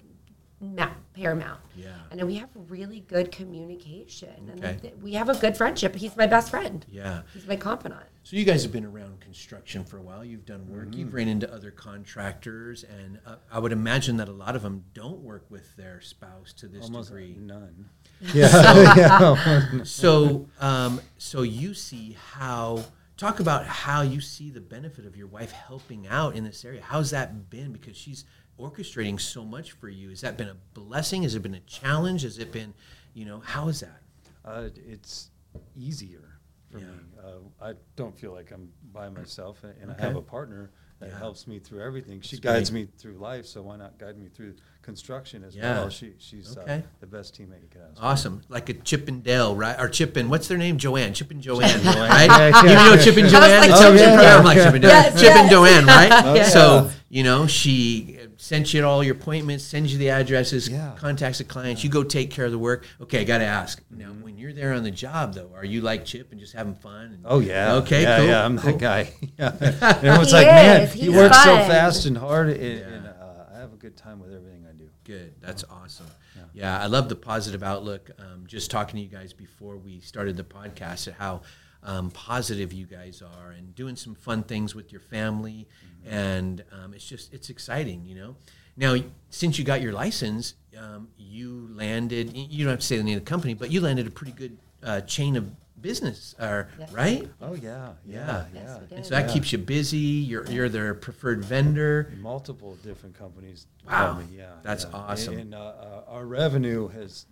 paramount. 1.14 1.60
Yeah. 1.76 1.88
And 2.12 2.24
we 2.26 2.36
have 2.36 2.50
really 2.56 3.02
good 3.02 3.32
communication. 3.32 4.50
And 4.52 4.66
I 4.66 4.70
Okay. 4.70 4.78
think 4.80 4.96
we 5.04 5.14
have 5.14 5.30
a 5.30 5.36
good 5.36 5.56
friendship. 5.58 5.96
He's 5.96 6.16
my 6.16 6.28
best 6.28 6.50
friend. 6.50 6.86
Yeah. 6.90 7.22
He's 7.34 7.46
my 7.48 7.56
confidant. 7.56 8.04
So 8.24 8.36
you 8.38 8.46
guys 8.46 8.64
have 8.64 8.72
been 8.72 8.86
around 8.86 9.20
construction 9.20 9.84
for 9.84 9.98
a 9.98 10.02
while. 10.02 10.24
You've 10.24 10.46
done 10.46 10.68
work. 10.70 10.96
You've 10.96 11.14
ran 11.14 11.28
into 11.28 11.52
other 11.54 11.72
contractors, 11.72 12.84
and 12.86 13.20
uh, 13.26 13.36
I 13.52 13.60
would 13.60 13.72
imagine 13.74 14.18
that 14.18 14.30
a 14.30 14.34
lot 14.34 14.56
of 14.56 14.62
them 14.62 14.86
don't 14.94 15.20
work 15.20 15.46
with 15.50 15.76
their 15.76 16.00
spouse 16.00 16.54
to 16.54 16.68
this 16.68 16.84
Almost 16.86 17.10
degree. 17.10 17.36
none. 17.40 17.90
Yeah, 18.34 18.96
yeah. 18.96 19.84
so 19.84 20.48
um, 20.62 21.02
so 21.18 21.42
you 21.42 21.74
see 21.74 22.16
how 22.36 22.86
talk 23.18 23.42
about 23.42 23.66
how 23.66 24.02
you 24.02 24.22
see 24.22 24.50
the 24.50 24.62
benefit 24.62 25.06
of 25.06 25.18
your 25.18 25.28
wife 25.28 25.52
helping 25.52 26.08
out 26.08 26.36
in 26.36 26.46
this 26.46 26.64
area 26.64 26.82
how's 26.82 27.12
that 27.12 27.50
been 27.50 27.74
because 27.74 27.98
she's 27.98 28.24
orchestrating 28.60 29.20
so 29.20 29.44
much 29.44 29.72
for 29.72 29.90
you 29.90 30.10
has 30.10 30.22
that 30.22 30.38
been 30.38 30.48
a 30.48 30.56
blessing 30.74 31.24
has 31.24 31.34
it 31.36 31.42
been 31.42 31.56
a 31.56 31.60
challenge 31.62 32.22
has 32.22 32.38
it 32.38 32.52
been 32.52 32.74
you 33.14 33.26
know 33.26 33.40
how 33.40 33.68
is 33.68 33.80
that 33.80 34.02
Uh, 34.46 34.70
it's 34.76 35.32
easier 35.76 36.40
for 36.70 36.80
Yeah. 36.80 36.86
me. 36.86 36.94
Uh, 37.24 37.66
I 37.70 37.74
don't 37.96 38.18
feel 38.18 38.34
like 38.34 38.52
I'm 38.52 38.70
by 38.92 39.08
myself, 39.10 39.64
and 39.64 39.90
Okay. 39.92 40.04
I 40.04 40.06
have 40.06 40.16
a 40.18 40.22
partner 40.22 40.72
that 41.00 41.10
Yeah. 41.12 41.18
helps 41.18 41.48
me 41.48 41.60
through 41.60 41.82
everything. 41.82 42.20
She 42.20 42.36
That's 42.36 42.40
guides 42.44 42.70
great. 42.72 42.88
me 42.88 42.92
through 42.98 43.18
life, 43.20 43.46
so 43.46 43.62
why 43.62 43.78
not 43.78 43.98
guide 43.98 44.18
me 44.18 44.28
through 44.28 44.56
construction 44.84 45.44
as 45.44 45.56
Yeah. 45.56 45.80
well? 45.80 45.90
She, 45.90 46.14
she's 46.20 46.56
Okay. 46.58 46.76
uh, 46.80 46.82
the 47.00 47.08
best 47.08 47.34
teammate 47.40 47.62
you 47.64 47.70
could 47.72 47.82
ask. 47.90 47.98
for. 48.00 48.06
awesome 48.06 48.42
like 48.50 48.70
a 48.70 48.74
chip 48.74 49.08
and 49.08 49.24
dale 49.24 49.56
right 49.56 49.80
or 49.80 49.88
chip 49.90 50.16
and 50.18 50.30
what's 50.30 50.48
their 50.48 50.58
name 50.58 50.78
joanne 50.78 51.14
chip 51.14 51.32
and 51.32 51.42
joanne 51.48 51.82
Joanne. 51.82 51.96
right 52.10 52.26
Yeah, 52.28 52.50
yeah, 52.50 52.62
you 52.62 52.68
know 52.76 52.94
yeah, 52.94 53.02
chip 53.04 53.18
and 53.18 53.30
sure. 53.32 53.40
joanne 53.40 53.52
I 53.52 53.60
was 53.60 53.70
like, 53.70 53.70
It's 53.72 53.82
Oh, 53.82 53.92
a- 53.92 53.96
yeah, 53.96 54.04
yeah, 54.14 54.22
yeah. 54.22 54.38
I'm 54.38 54.44
like 54.46 54.58
chip 54.58 54.74
and, 54.76 54.84
Yes, 54.84 55.20
chip 55.22 55.32
and 55.32 55.50
yes. 55.50 55.52
joanne 55.52 55.86
right 55.86 56.26
Okay. 56.36 56.44
so 56.50 56.92
you 57.10 57.24
know 57.24 57.48
she 57.48 58.20
sends 58.38 58.74
you 58.74 58.86
all 58.86 59.04
your 59.04 59.16
appointments 59.16 59.64
sends 59.64 59.92
you 59.94 59.98
the 60.00 60.10
addresses 60.10 60.68
Yeah. 60.68 60.92
contacts 60.98 61.38
the 61.38 61.44
clients 61.46 61.84
you 61.84 61.90
go 61.90 62.04
take 62.04 62.30
care 62.30 62.46
of 62.46 62.52
the 62.52 62.58
work 62.60 62.86
okay 63.02 63.22
i 63.22 63.24
gotta 63.24 63.46
ask 63.46 63.82
now 63.90 64.08
Mm-hmm. 64.10 64.22
when 64.24 64.38
you're 64.38 64.54
there 64.54 64.74
on 64.74 64.84
the 64.84 64.92
job 64.92 65.34
though 65.34 65.52
are 65.56 65.64
you 65.66 65.80
like 65.82 66.04
chip 66.06 66.32
and 66.32 66.40
just 66.40 66.54
having 66.54 66.76
fun 66.76 67.06
and, 67.06 67.20
Oh 67.26 67.40
yeah. 67.40 67.76
okay 67.76 68.02
yeah, 68.04 68.18
cool 68.18 68.28
Yeah, 68.28 68.46
I'm 68.46 68.58
cool. 68.60 68.72
that 68.74 68.80
guy. 68.80 69.14
Yeah. 69.40 69.56
And 69.60 69.84
everyone's 70.06 70.30
He 70.32 70.34
like, 70.38 70.48
man, 70.48 70.82
is. 70.82 70.94
he 70.94 71.02
He's 71.02 71.16
works 71.16 71.38
so 71.44 71.56
fun." 71.58 71.70
fast 71.70 72.06
and 72.06 72.18
hard, 72.18 72.50
and, 72.50 72.62
Yeah. 72.62 72.86
and 72.86 73.08
uh, 73.08 73.46
I 73.56 73.60
have 73.60 73.72
a 73.74 73.78
good 73.78 73.96
time 73.96 74.20
with 74.20 74.34
everything 74.34 74.63
I 74.63 74.63
do. 74.63 74.63
Good. 75.04 75.34
That's 75.42 75.64
awesome. 75.70 76.08
Yeah. 76.54 76.80
I 76.80 76.88
love 76.88 77.10
the 77.10 77.16
positive 77.16 77.64
outlook. 77.64 78.12
Um, 78.20 78.46
just 78.48 78.72
talking 78.72 78.96
to 78.98 79.02
you 79.02 79.10
guys 79.10 79.34
before 79.34 79.78
we 79.78 80.00
started 80.00 80.38
the 80.38 80.44
podcast, 80.44 81.08
at 81.08 81.16
how 81.16 81.42
um, 81.84 82.10
positive 82.12 82.72
you 82.72 82.86
guys 82.86 83.22
are, 83.22 83.52
and 83.52 83.76
doing 83.76 83.96
some 83.96 84.16
fun 84.16 84.44
things 84.44 84.74
with 84.74 84.92
your 84.92 85.02
family, 85.02 85.68
and 86.06 86.64
um, 86.72 86.94
it's 86.94 87.08
just 87.08 87.34
it's 87.34 87.50
exciting, 87.50 88.06
you 88.06 88.16
know. 88.16 88.36
Now, 88.76 88.96
since 89.30 89.60
you 89.60 89.66
got 89.66 89.82
your 89.82 89.94
license, 89.94 90.56
um, 90.78 91.10
you 91.18 91.68
landed. 91.72 92.36
You 92.36 92.64
don't 92.64 92.72
have 92.72 92.80
to 92.80 92.86
say 92.86 92.98
the 92.98 93.04
name 93.04 93.18
of 93.18 93.26
the 93.26 93.30
company, 93.30 93.54
but 93.54 93.72
you 93.72 93.82
landed 93.82 94.08
a 94.08 94.12
pretty 94.12 94.32
good 94.32 94.58
uh, 94.82 95.02
chain 95.02 95.36
of 95.36 95.52
business, 95.88 96.34
or 96.40 96.70
Yes. 96.80 96.92
right? 96.92 97.30
Oh 97.42 97.54
yeah, 97.54 97.94
Yeah. 98.06 98.16
yeah, 98.16 98.46
Yes, 98.54 98.80
yeah. 98.90 98.96
And 98.98 99.06
so 99.06 99.10
that 99.12 99.28
Yeah. 99.28 99.34
keeps 99.34 99.52
you 99.52 99.60
busy. 99.60 99.98
You're 99.98 100.50
you're 100.50 100.70
their 100.70 100.96
preferred 100.96 101.44
vendor. 101.46 102.12
Multiple 102.20 102.76
different 102.82 103.16
companies. 103.16 103.68
Wow. 103.86 104.18
me, 104.20 104.26
yeah, 104.36 104.54
That's 104.64 104.86
yeah. 104.86 104.96
awesome. 104.98 105.38
And 105.38 105.54
uh, 105.54 105.58
uh, 105.60 106.04
our 106.08 106.26
revenue 106.26 106.88
has 106.88 107.28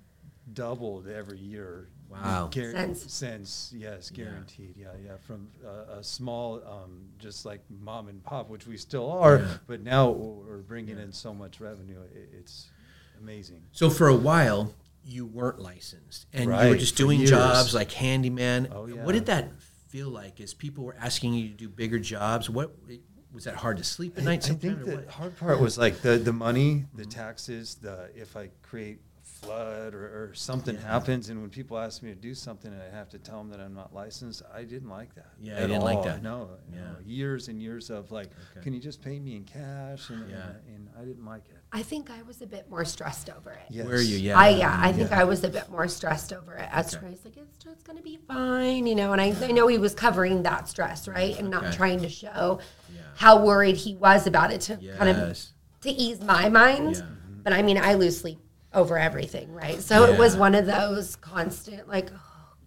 doubled 0.54 1.08
every 1.08 1.40
year. 1.40 1.88
Wow. 2.10 2.50
Guar- 2.52 2.74
Since. 2.74 3.14
since 3.14 3.74
yes, 3.74 4.10
guaranteed. 4.10 4.76
Yeah, 4.76 4.88
yeah. 5.02 5.16
From 5.26 5.48
uh, 5.66 6.00
a 6.00 6.04
small, 6.04 6.62
um, 6.68 7.06
just 7.20 7.46
like 7.46 7.62
mom 7.70 8.10
and 8.10 8.22
pop, 8.22 8.50
which 8.50 8.68
we 8.68 8.76
still 8.76 9.10
are, 9.10 9.38
Yeah. 9.40 9.58
but 9.66 9.80
now 9.82 10.10
we're 10.10 10.58
bringing 10.58 11.00
in 11.00 11.14
so 11.14 11.34
much 11.34 11.62
revenue. 11.62 12.00
i 12.04 12.38
it's 12.38 12.70
amazing. 13.18 13.62
So 13.72 13.90
for 13.90 14.10
a 14.10 14.16
while, 14.16 14.74
you 15.04 15.26
weren't 15.26 15.60
licensed, 15.60 16.28
and 16.34 16.46
you 16.46 16.70
were 16.70 16.78
just 16.78 16.96
doing 16.98 17.26
jobs 17.26 17.74
like 17.74 17.92
handyman. 17.92 18.70
Oh, 18.72 18.86
yeah. 18.86 19.04
What 19.04 19.14
did 19.14 19.26
that 19.28 19.50
feel 19.90 20.10
like? 20.10 20.40
As 20.40 20.54
people 20.54 20.84
were 20.84 20.96
asking 21.00 21.34
you 21.34 21.50
to 21.50 21.56
do 21.56 21.70
bigger 21.70 22.00
jobs, 22.00 22.50
what 22.50 22.72
was 23.34 23.46
that 23.46 23.56
hard 23.56 23.78
to 23.78 23.84
sleep 23.84 24.18
at 24.18 24.24
night? 24.24 24.44
I 24.44 24.48
Sometimes, 24.48 24.76
think 24.76 24.86
the 24.86 24.96
what? 24.98 25.08
hard 25.10 25.38
part 25.38 25.60
was 25.60 25.78
like 25.78 26.02
the 26.02 26.18
the 26.18 26.34
money, 26.34 26.86
the 26.94 27.04
mm-hmm. 27.04 27.10
taxes, 27.10 27.76
the 27.76 28.10
if 28.16 28.36
I 28.36 28.50
create 28.62 29.00
flood 29.24 29.96
or, 29.96 30.06
or 30.06 30.34
something 30.36 30.76
Yeah. 30.76 30.82
happens, 30.82 31.30
and 31.30 31.42
when 31.42 31.50
people 31.50 31.78
ask 31.80 32.04
me 32.04 32.10
to 32.10 32.16
do 32.16 32.36
something 32.36 32.72
and 32.72 32.82
I 32.82 32.96
have 32.96 33.10
to 33.10 33.18
tell 33.18 33.40
them 33.40 33.50
that 33.50 33.60
I'm 33.60 33.74
not 33.74 33.94
licensed, 33.94 34.44
I 34.54 34.64
didn't 34.64 34.90
like 34.90 35.16
that. 35.16 35.32
Yeah, 35.40 35.58
I 35.58 35.62
didn't 35.62 35.82
like 35.82 36.04
that. 36.04 36.22
No, 36.22 36.50
Yeah. 36.72 36.80
know, 36.82 36.96
years 37.04 37.48
and 37.48 37.60
years 37.62 37.90
of 37.90 38.12
like, 38.12 38.28
Okay. 38.28 38.64
can 38.64 38.74
you 38.74 38.80
just 38.80 39.02
pay 39.02 39.20
me 39.20 39.36
in 39.36 39.44
cash? 39.46 40.10
And, 40.10 40.30
Yeah. 40.30 40.50
and, 40.68 40.76
and 40.76 40.90
I 40.96 41.06
didn't 41.06 41.26
like 41.26 41.50
it. 41.50 41.61
I 41.74 41.84
think 41.84 42.10
I 42.12 42.22
was 42.24 42.42
a 42.42 42.46
bit 42.48 42.70
more 42.70 42.84
stressed 42.84 43.30
over 43.30 43.52
it. 43.52 43.60
Yes. 43.70 43.86
Where 43.86 43.96
are 43.96 44.02
you? 44.02 44.18
Yeah, 44.18 44.38
I 44.38 44.50
yeah, 44.50 44.78
I 44.82 44.92
think 44.92 45.10
Yeah. 45.10 45.22
I 45.22 45.24
was 45.24 45.44
a 45.46 45.50
bit 45.50 45.70
more 45.70 45.88
stressed 45.88 46.34
over 46.34 46.56
it. 46.56 46.68
As 46.72 46.94
Okay. 46.94 47.06
Trey's 47.08 47.24
like, 47.24 47.38
it's 47.38 47.58
just 47.64 47.86
gonna 47.86 48.02
be 48.02 48.20
fine, 48.28 48.86
you 48.88 48.96
know. 48.96 49.14
And 49.14 49.22
I, 49.22 49.34
I 49.42 49.52
know 49.52 49.68
he 49.68 49.78
was 49.78 49.94
covering 49.96 50.44
that 50.44 50.68
stress, 50.68 51.08
right, 51.08 51.38
and 51.40 51.50
not 51.50 51.64
Okay. 51.66 51.76
trying 51.78 52.02
to 52.02 52.10
show 52.10 52.60
Yeah. 52.94 53.02
how 53.16 53.46
worried 53.46 53.78
he 53.78 53.96
was 53.96 54.28
about 54.28 54.52
it 54.52 54.62
to 54.62 54.78
kind 54.98 55.10
of 55.18 55.38
to 55.82 55.90
ease 55.90 56.20
my 56.22 56.50
mind. 56.50 56.98
Yeah. 56.98 57.06
But 57.44 57.54
I 57.54 57.62
mean, 57.62 57.78
I 57.78 57.94
lose 57.94 58.20
sleep 58.20 58.40
over 58.74 58.98
everything, 58.98 59.52
right? 59.54 59.82
So 59.82 60.04
it 60.04 60.20
was 60.20 60.36
one 60.36 60.56
of 60.56 60.66
those 60.66 61.16
constant, 61.16 61.88
like, 61.88 62.10
oh, 62.14 62.20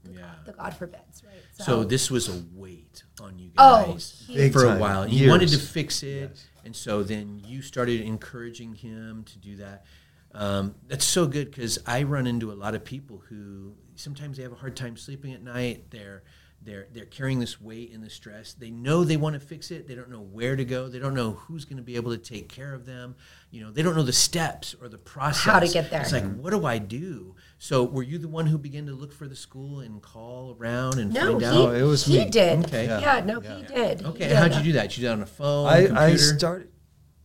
the, 0.04 0.12
Yeah. 0.12 0.20
God, 0.20 0.36
the 0.46 0.52
God 0.52 0.74
forbids, 0.76 1.22
right? 1.24 1.34
So 1.64 1.84
this 1.84 2.10
was 2.10 2.28
a 2.28 2.42
weight 2.54 3.02
on 3.20 3.38
you 3.38 3.50
Oh, 3.58 3.92
guys 3.92 4.24
Big 4.28 4.52
for 4.52 4.64
a 4.64 4.76
while. 4.78 5.06
You 5.06 5.28
wanted 5.28 5.50
to 5.50 5.58
fix 5.58 6.02
it, 6.02 6.30
Yes. 6.32 6.46
And 6.64 6.74
so 6.74 7.02
then 7.02 7.40
you 7.44 7.62
started 7.62 8.00
encouraging 8.00 8.74
him 8.74 9.24
to 9.24 9.38
do 9.38 9.56
that. 9.56 9.84
Um, 10.32 10.74
that's 10.88 11.04
so 11.04 11.26
good 11.26 11.50
because 11.50 11.78
I 11.86 12.02
run 12.02 12.26
into 12.26 12.50
a 12.50 12.54
lot 12.54 12.74
of 12.74 12.84
people 12.84 13.22
who 13.28 13.74
sometimes 13.94 14.36
they 14.36 14.42
have 14.42 14.52
a 14.52 14.56
hard 14.56 14.76
time 14.76 14.96
sleeping 14.96 15.32
at 15.32 15.42
night. 15.42 15.90
They're 15.90 16.24
they're 16.64 16.88
they're 16.92 17.04
carrying 17.04 17.38
this 17.38 17.60
weight 17.60 17.92
and 17.92 18.02
the 18.02 18.10
stress. 18.10 18.54
They 18.54 18.70
know 18.70 19.04
they 19.04 19.16
want 19.16 19.34
to 19.34 19.40
fix 19.40 19.70
it. 19.70 19.86
They 19.86 19.94
don't 19.94 20.10
know 20.10 20.22
where 20.22 20.56
to 20.56 20.64
go. 20.64 20.88
They 20.88 20.98
don't 20.98 21.14
know 21.14 21.32
who's 21.32 21.64
going 21.64 21.76
to 21.76 21.82
be 21.82 21.96
able 21.96 22.10
to 22.10 22.18
take 22.18 22.48
care 22.48 22.74
of 22.74 22.86
them. 22.86 23.14
You 23.50 23.62
know, 23.62 23.70
they 23.70 23.82
don't 23.82 23.94
know 23.94 24.02
the 24.02 24.12
steps 24.12 24.74
or 24.80 24.88
the 24.88 24.98
process. 24.98 25.44
How 25.44 25.60
to 25.60 25.68
get 25.68 25.90
there. 25.90 26.00
It's 26.00 26.12
like, 26.12 26.24
what 26.36 26.50
do 26.50 26.66
I 26.66 26.78
do? 26.78 27.36
So, 27.64 27.82
were 27.84 28.02
you 28.02 28.18
the 28.18 28.28
one 28.28 28.44
who 28.44 28.58
began 28.58 28.84
to 28.88 28.92
look 28.92 29.10
for 29.10 29.26
the 29.26 29.34
school 29.34 29.80
and 29.80 30.02
call 30.02 30.54
around 30.60 30.98
and 30.98 31.14
no, 31.14 31.30
find 31.30 31.40
he, 31.40 31.46
out? 31.46 31.54
Oh, 31.54 31.70
it 31.70 31.80
was 31.82 32.04
he 32.04 32.18
me. 32.18 32.28
did. 32.28 32.58
Okay. 32.66 32.84
Yeah, 32.84 33.00
Yeah. 33.00 33.24
no, 33.24 33.40
Yeah. 33.40 33.56
he 33.56 33.62
did. 33.62 34.04
Okay, 34.04 34.28
did. 34.28 34.36
how'd 34.36 34.54
you 34.56 34.62
do 34.64 34.72
that? 34.72 34.94
You 34.94 35.00
did 35.00 35.08
that 35.08 35.12
on 35.14 35.22
a 35.22 35.26
phone, 35.26 35.66
I, 35.66 35.76
computer? 35.86 35.98
I 35.98 36.16
started 36.16 36.68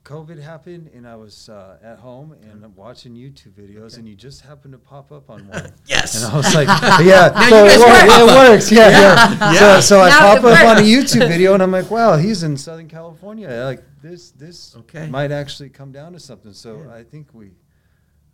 COVID 0.06 0.42
happened, 0.42 0.92
and 0.96 1.06
I 1.06 1.18
was 1.18 1.50
uh, 1.50 1.78
at 1.84 2.00
home 2.00 2.32
and 2.42 2.64
I'm 2.64 2.74
watching 2.74 3.16
YouTube 3.16 3.52
videos, 3.52 3.98
and 3.98 4.08
you 4.08 4.16
just 4.16 4.40
happened 4.40 4.72
to 4.72 4.78
pop 4.80 5.12
up 5.12 5.30
on 5.30 5.46
one. 5.50 5.74
Yes. 5.88 6.16
And 6.24 6.32
I 6.32 6.38
was 6.38 6.56
like, 6.56 6.68
yeah, 7.06 7.32
Now 7.36 7.50
so 7.50 7.58
you 7.60 7.66
it, 7.66 7.78
guys 7.78 7.80
wor- 7.80 8.28
work. 8.28 8.30
it 8.32 8.50
works. 8.52 8.72
Yeah, 8.72 8.90
yeah. 8.90 9.54
Yeah. 9.54 9.80
So, 9.82 9.98
so 9.98 10.02
I 10.02 10.10
pop 10.12 10.38
it 10.40 10.46
up 10.46 10.66
on 10.66 10.78
a. 10.78 10.82
YouTube 10.88 11.28
video, 11.36 11.54
and 11.54 11.62
I'm 11.62 11.72
like, 11.74 11.92
wow, 11.92 12.16
he's 12.16 12.44
in 12.44 12.56
Southern 12.56 12.88
California. 12.88 13.50
Like 13.66 13.84
this, 14.02 14.32
this 14.32 14.74
Okay. 14.78 15.06
might 15.10 15.34
actually 15.34 15.68
come 15.70 15.92
down 15.92 16.14
to 16.14 16.20
something. 16.22 16.54
So 16.54 16.84
Yeah. 16.88 16.96
I 16.96 17.04
think 17.04 17.28
we. 17.34 17.52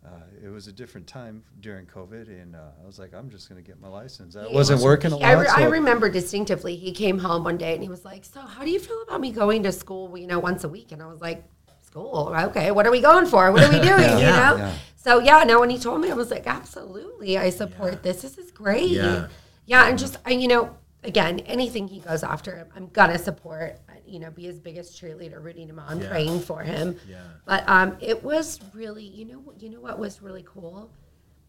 Uh, 0.06 0.10
it 0.44 0.48
was 0.48 0.68
a 0.68 0.72
different 0.72 1.06
time 1.06 1.42
during 1.60 1.84
COVID, 1.86 2.28
and 2.28 2.54
uh, 2.54 2.60
I 2.82 2.86
was 2.86 2.96
like, 2.98 3.12
I'm 3.12 3.28
just 3.28 3.48
going 3.48 3.60
to 3.60 3.66
get 3.66 3.80
my 3.80 3.88
license. 3.88 4.36
I 4.36 4.46
He- 4.46 4.54
wasn't 4.54 4.80
working 4.82 5.12
a 5.12 5.16
He- 5.16 5.24
I, 5.24 5.34
lot. 5.34 5.40
re- 5.56 5.64
I 5.64 5.66
remember 5.68 6.08
distinctively. 6.08 6.76
He 6.76 6.92
came 6.92 7.18
home 7.18 7.42
one 7.42 7.56
day 7.56 7.74
and 7.74 7.82
he 7.82 7.88
was 7.88 8.04
like, 8.04 8.24
"So, 8.24 8.40
how 8.40 8.62
do 8.64 8.70
you 8.70 8.78
feel 8.78 9.02
about 9.02 9.20
me 9.20 9.32
going 9.32 9.64
to 9.64 9.72
school? 9.72 10.16
You 10.16 10.28
know, 10.28 10.38
once 10.38 10.62
a 10.62 10.68
week?" 10.68 10.92
And 10.92 11.02
I 11.02 11.06
was 11.06 11.20
like, 11.20 11.44
"School? 11.84 12.32
Okay. 12.50 12.70
What 12.70 12.86
are 12.86 12.92
we 12.92 13.00
going 13.00 13.26
for? 13.26 13.50
What 13.50 13.64
are 13.64 13.70
we 13.72 13.80
doing? 13.90 14.00
Yeah. 14.00 14.18
you 14.18 14.26
know?" 14.26 14.56
Yeah. 14.64 14.72
So 14.94 15.18
yeah. 15.18 15.42
Now 15.44 15.58
when 15.60 15.70
he 15.70 15.78
told 15.78 16.00
me, 16.00 16.10
I 16.10 16.14
was 16.14 16.30
like, 16.30 16.46
"Absolutely, 16.46 17.36
I 17.38 17.50
support 17.50 18.02
this. 18.04 18.22
This 18.22 18.38
is 18.38 18.50
great." 18.52 18.90
Yeah. 18.90 19.26
Yeah, 19.66 19.88
and 19.88 19.98
just 19.98 20.18
I, 20.24 20.30
you 20.30 20.46
know, 20.46 20.76
again, 21.02 21.40
anything 21.40 21.88
he 21.88 21.98
goes 21.98 22.22
after, 22.22 22.68
I'm, 22.76 22.76
I'm 22.84 22.88
gonna 22.90 23.18
support. 23.18 23.80
You 24.06 24.20
know, 24.20 24.30
be 24.30 24.44
his 24.44 24.58
biggest 24.58 25.00
cheerleader, 25.00 25.42
rooting 25.42 25.68
him 25.68 25.78
on, 25.78 26.00
Yeah. 26.00 26.08
praying 26.08 26.40
for 26.40 26.62
him. 26.62 26.96
Yeah. 27.08 27.22
But 27.44 27.68
um, 27.68 27.96
it 28.00 28.22
was 28.22 28.60
really, 28.74 29.04
you 29.04 29.24
know, 29.24 29.52
you 29.58 29.70
know 29.70 29.80
what 29.80 29.98
was 29.98 30.22
really 30.22 30.44
cool? 30.46 30.90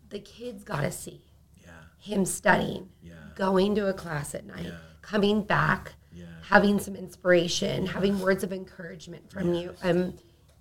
The 0.09 0.19
kids 0.19 0.63
got 0.63 0.81
to 0.81 0.91
see 0.91 1.21
Yeah. 1.63 1.71
him 1.99 2.25
studying, 2.25 2.89
Yeah. 3.03 3.13
going 3.35 3.75
to 3.75 3.87
a 3.87 3.93
class 3.93 4.33
at 4.35 4.45
night, 4.45 4.65
Yeah. 4.65 4.77
coming 5.01 5.43
back, 5.43 5.93
Yeah. 6.13 6.25
having 6.43 6.79
some 6.79 6.95
inspiration, 6.95 7.85
having 7.87 8.19
words 8.19 8.43
of 8.43 8.51
encouragement 8.53 9.29
from 9.29 9.53
you. 9.53 9.75
Um, 9.83 10.15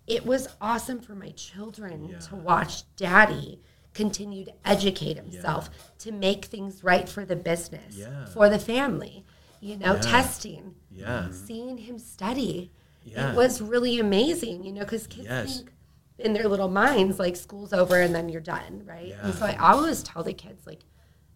it 0.06 0.24
was 0.26 0.48
awesome 0.60 1.00
for 1.00 1.14
my 1.14 1.30
children 1.30 2.08
Yeah. 2.10 2.18
to 2.20 2.36
watch 2.36 2.84
daddy 2.96 3.60
continue 3.94 4.44
to 4.44 4.52
educate 4.64 5.16
himself 5.16 5.70
to 5.98 6.12
make 6.12 6.44
things 6.44 6.84
right 6.84 7.08
for 7.08 7.24
the 7.24 7.34
business, 7.36 7.96
Yeah. 7.96 8.26
for 8.26 8.50
the 8.50 8.58
family. 8.58 9.24
You 9.60 9.76
know, 9.76 9.94
Yeah. 9.94 10.00
testing, 10.00 10.74
Yeah. 10.90 11.30
seeing 11.30 11.78
him 11.78 11.98
study. 11.98 12.70
Yeah. 13.04 13.30
It 13.32 13.36
was 13.36 13.60
really 13.60 13.98
amazing, 13.98 14.64
you 14.64 14.72
know, 14.72 14.80
because 14.82 15.06
kids 15.06 15.26
Yes. 15.28 15.56
think 15.58 15.72
in 16.18 16.32
their 16.32 16.48
little 16.48 16.68
minds 16.68 17.18
like 17.18 17.36
school's 17.36 17.72
over 17.72 18.00
and 18.00 18.14
then 18.14 18.28
you're 18.28 18.40
done, 18.40 18.82
right? 18.86 19.14
And 19.22 19.34
so 19.34 19.44
I 19.46 19.54
always 19.56 20.02
tell 20.02 20.22
the 20.22 20.32
kids 20.32 20.66
like 20.66 20.80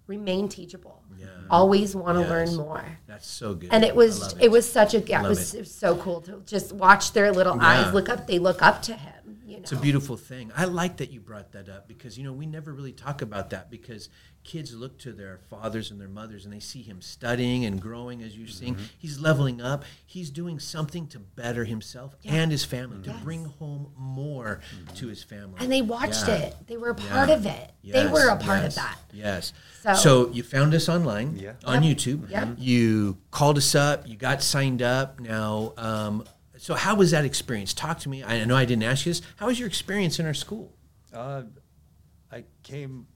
remain 0.06 0.48
teachable. 0.48 1.02
Yeah. 1.18 1.26
Always 1.48 1.94
want 1.94 2.16
to 2.16 2.22
Yes. 2.22 2.30
learn 2.30 2.56
more. 2.56 2.98
That's 3.06 3.28
so 3.28 3.54
good. 3.54 3.68
And 3.72 3.84
it 3.84 3.94
was 3.94 4.20
love 4.20 4.42
it. 4.42 4.50
was 4.50 4.68
such 4.70 4.94
a 4.94 5.00
yeah, 5.00 5.24
it 5.24 5.28
was, 5.28 5.54
it. 5.54 5.58
it 5.58 5.60
was 5.60 5.74
so 5.74 5.96
cool 5.96 6.20
to 6.22 6.42
just 6.46 6.72
watch 6.72 7.12
their 7.12 7.30
little 7.30 7.56
Yeah. 7.56 7.68
eyes 7.86 7.94
look 7.94 8.08
up. 8.08 8.26
They 8.26 8.38
look 8.40 8.62
up 8.62 8.82
to 8.82 8.94
him. 8.94 9.14
You 9.60 9.62
know, 9.62 9.64
It's 9.64 9.72
a 9.72 9.82
beautiful 9.82 10.16
thing. 10.16 10.50
I 10.56 10.64
like 10.64 10.96
that 10.98 11.10
you 11.10 11.20
brought 11.20 11.52
that 11.52 11.68
up 11.68 11.86
because 11.86 12.16
you 12.16 12.24
know 12.24 12.32
we 12.32 12.46
never 12.46 12.72
really 12.72 12.92
talk 12.92 13.20
about 13.20 13.50
that 13.50 13.70
because 13.70 14.08
kids 14.42 14.74
look 14.74 14.98
to 15.00 15.12
their 15.12 15.38
fathers 15.50 15.90
and 15.90 16.00
their 16.00 16.08
mothers 16.08 16.46
and 16.46 16.54
they 16.54 16.60
see 16.60 16.80
him 16.80 17.02
studying 17.02 17.66
and 17.66 17.78
growing 17.78 18.22
as 18.22 18.34
you 18.38 18.46
sing. 18.46 18.74
Mm-hmm. 18.74 18.84
He's 18.96 19.18
leveling 19.20 19.60
up. 19.60 19.84
He's 20.06 20.30
doing 20.30 20.58
something 20.58 21.06
to 21.08 21.18
better 21.18 21.64
himself 21.64 22.14
and 22.24 22.50
his 22.50 22.64
family 22.64 23.02
to 23.02 23.10
Yes. 23.10 23.22
bring 23.22 23.44
home 23.44 23.92
more 23.98 24.60
to 24.94 25.08
his 25.08 25.22
family. 25.22 25.56
and 25.58 25.70
they 25.70 25.82
watched 25.82 26.26
Yeah. 26.26 26.36
it. 26.36 26.56
They 26.66 26.78
were 26.78 26.88
a 26.90 26.94
part 26.94 27.28
Yeah. 27.28 27.34
of 27.34 27.44
it. 27.46 27.70
they 27.84 28.06
were 28.06 28.28
a 28.28 28.36
part 28.36 28.62
yes, 28.62 28.76
of 28.78 28.82
that. 28.82 28.98
Yes. 29.12 29.52
So- 29.82 29.94
So, 29.94 30.30
you 30.32 30.42
found 30.42 30.72
us 30.74 30.88
online 30.88 31.36
Yeah. 31.36 31.52
on 31.64 31.82
Yep. 31.82 31.96
YouTube. 31.98 32.30
Yep. 32.30 32.48
You 32.58 33.18
called 33.30 33.58
us 33.58 33.74
up. 33.74 34.06
You 34.08 34.16
got 34.16 34.42
signed 34.42 34.80
up. 34.80 35.20
Now, 35.20 35.72
um, 35.76 36.24
so 36.60 36.74
how 36.74 36.94
was 36.94 37.10
that 37.12 37.24
experience? 37.24 37.72
Talk 37.72 37.98
to 38.00 38.08
me. 38.10 38.22
I 38.22 38.44
know 38.44 38.54
I 38.54 38.66
didn't 38.66 38.82
ask 38.82 39.06
you 39.06 39.12
this. 39.12 39.22
How 39.36 39.46
was 39.46 39.58
your 39.58 39.66
experience 39.66 40.18
in 40.18 40.26
our 40.26 40.34
school? 40.34 40.74
Uh, 41.12 41.44
I 42.30 42.44
came 42.62 43.06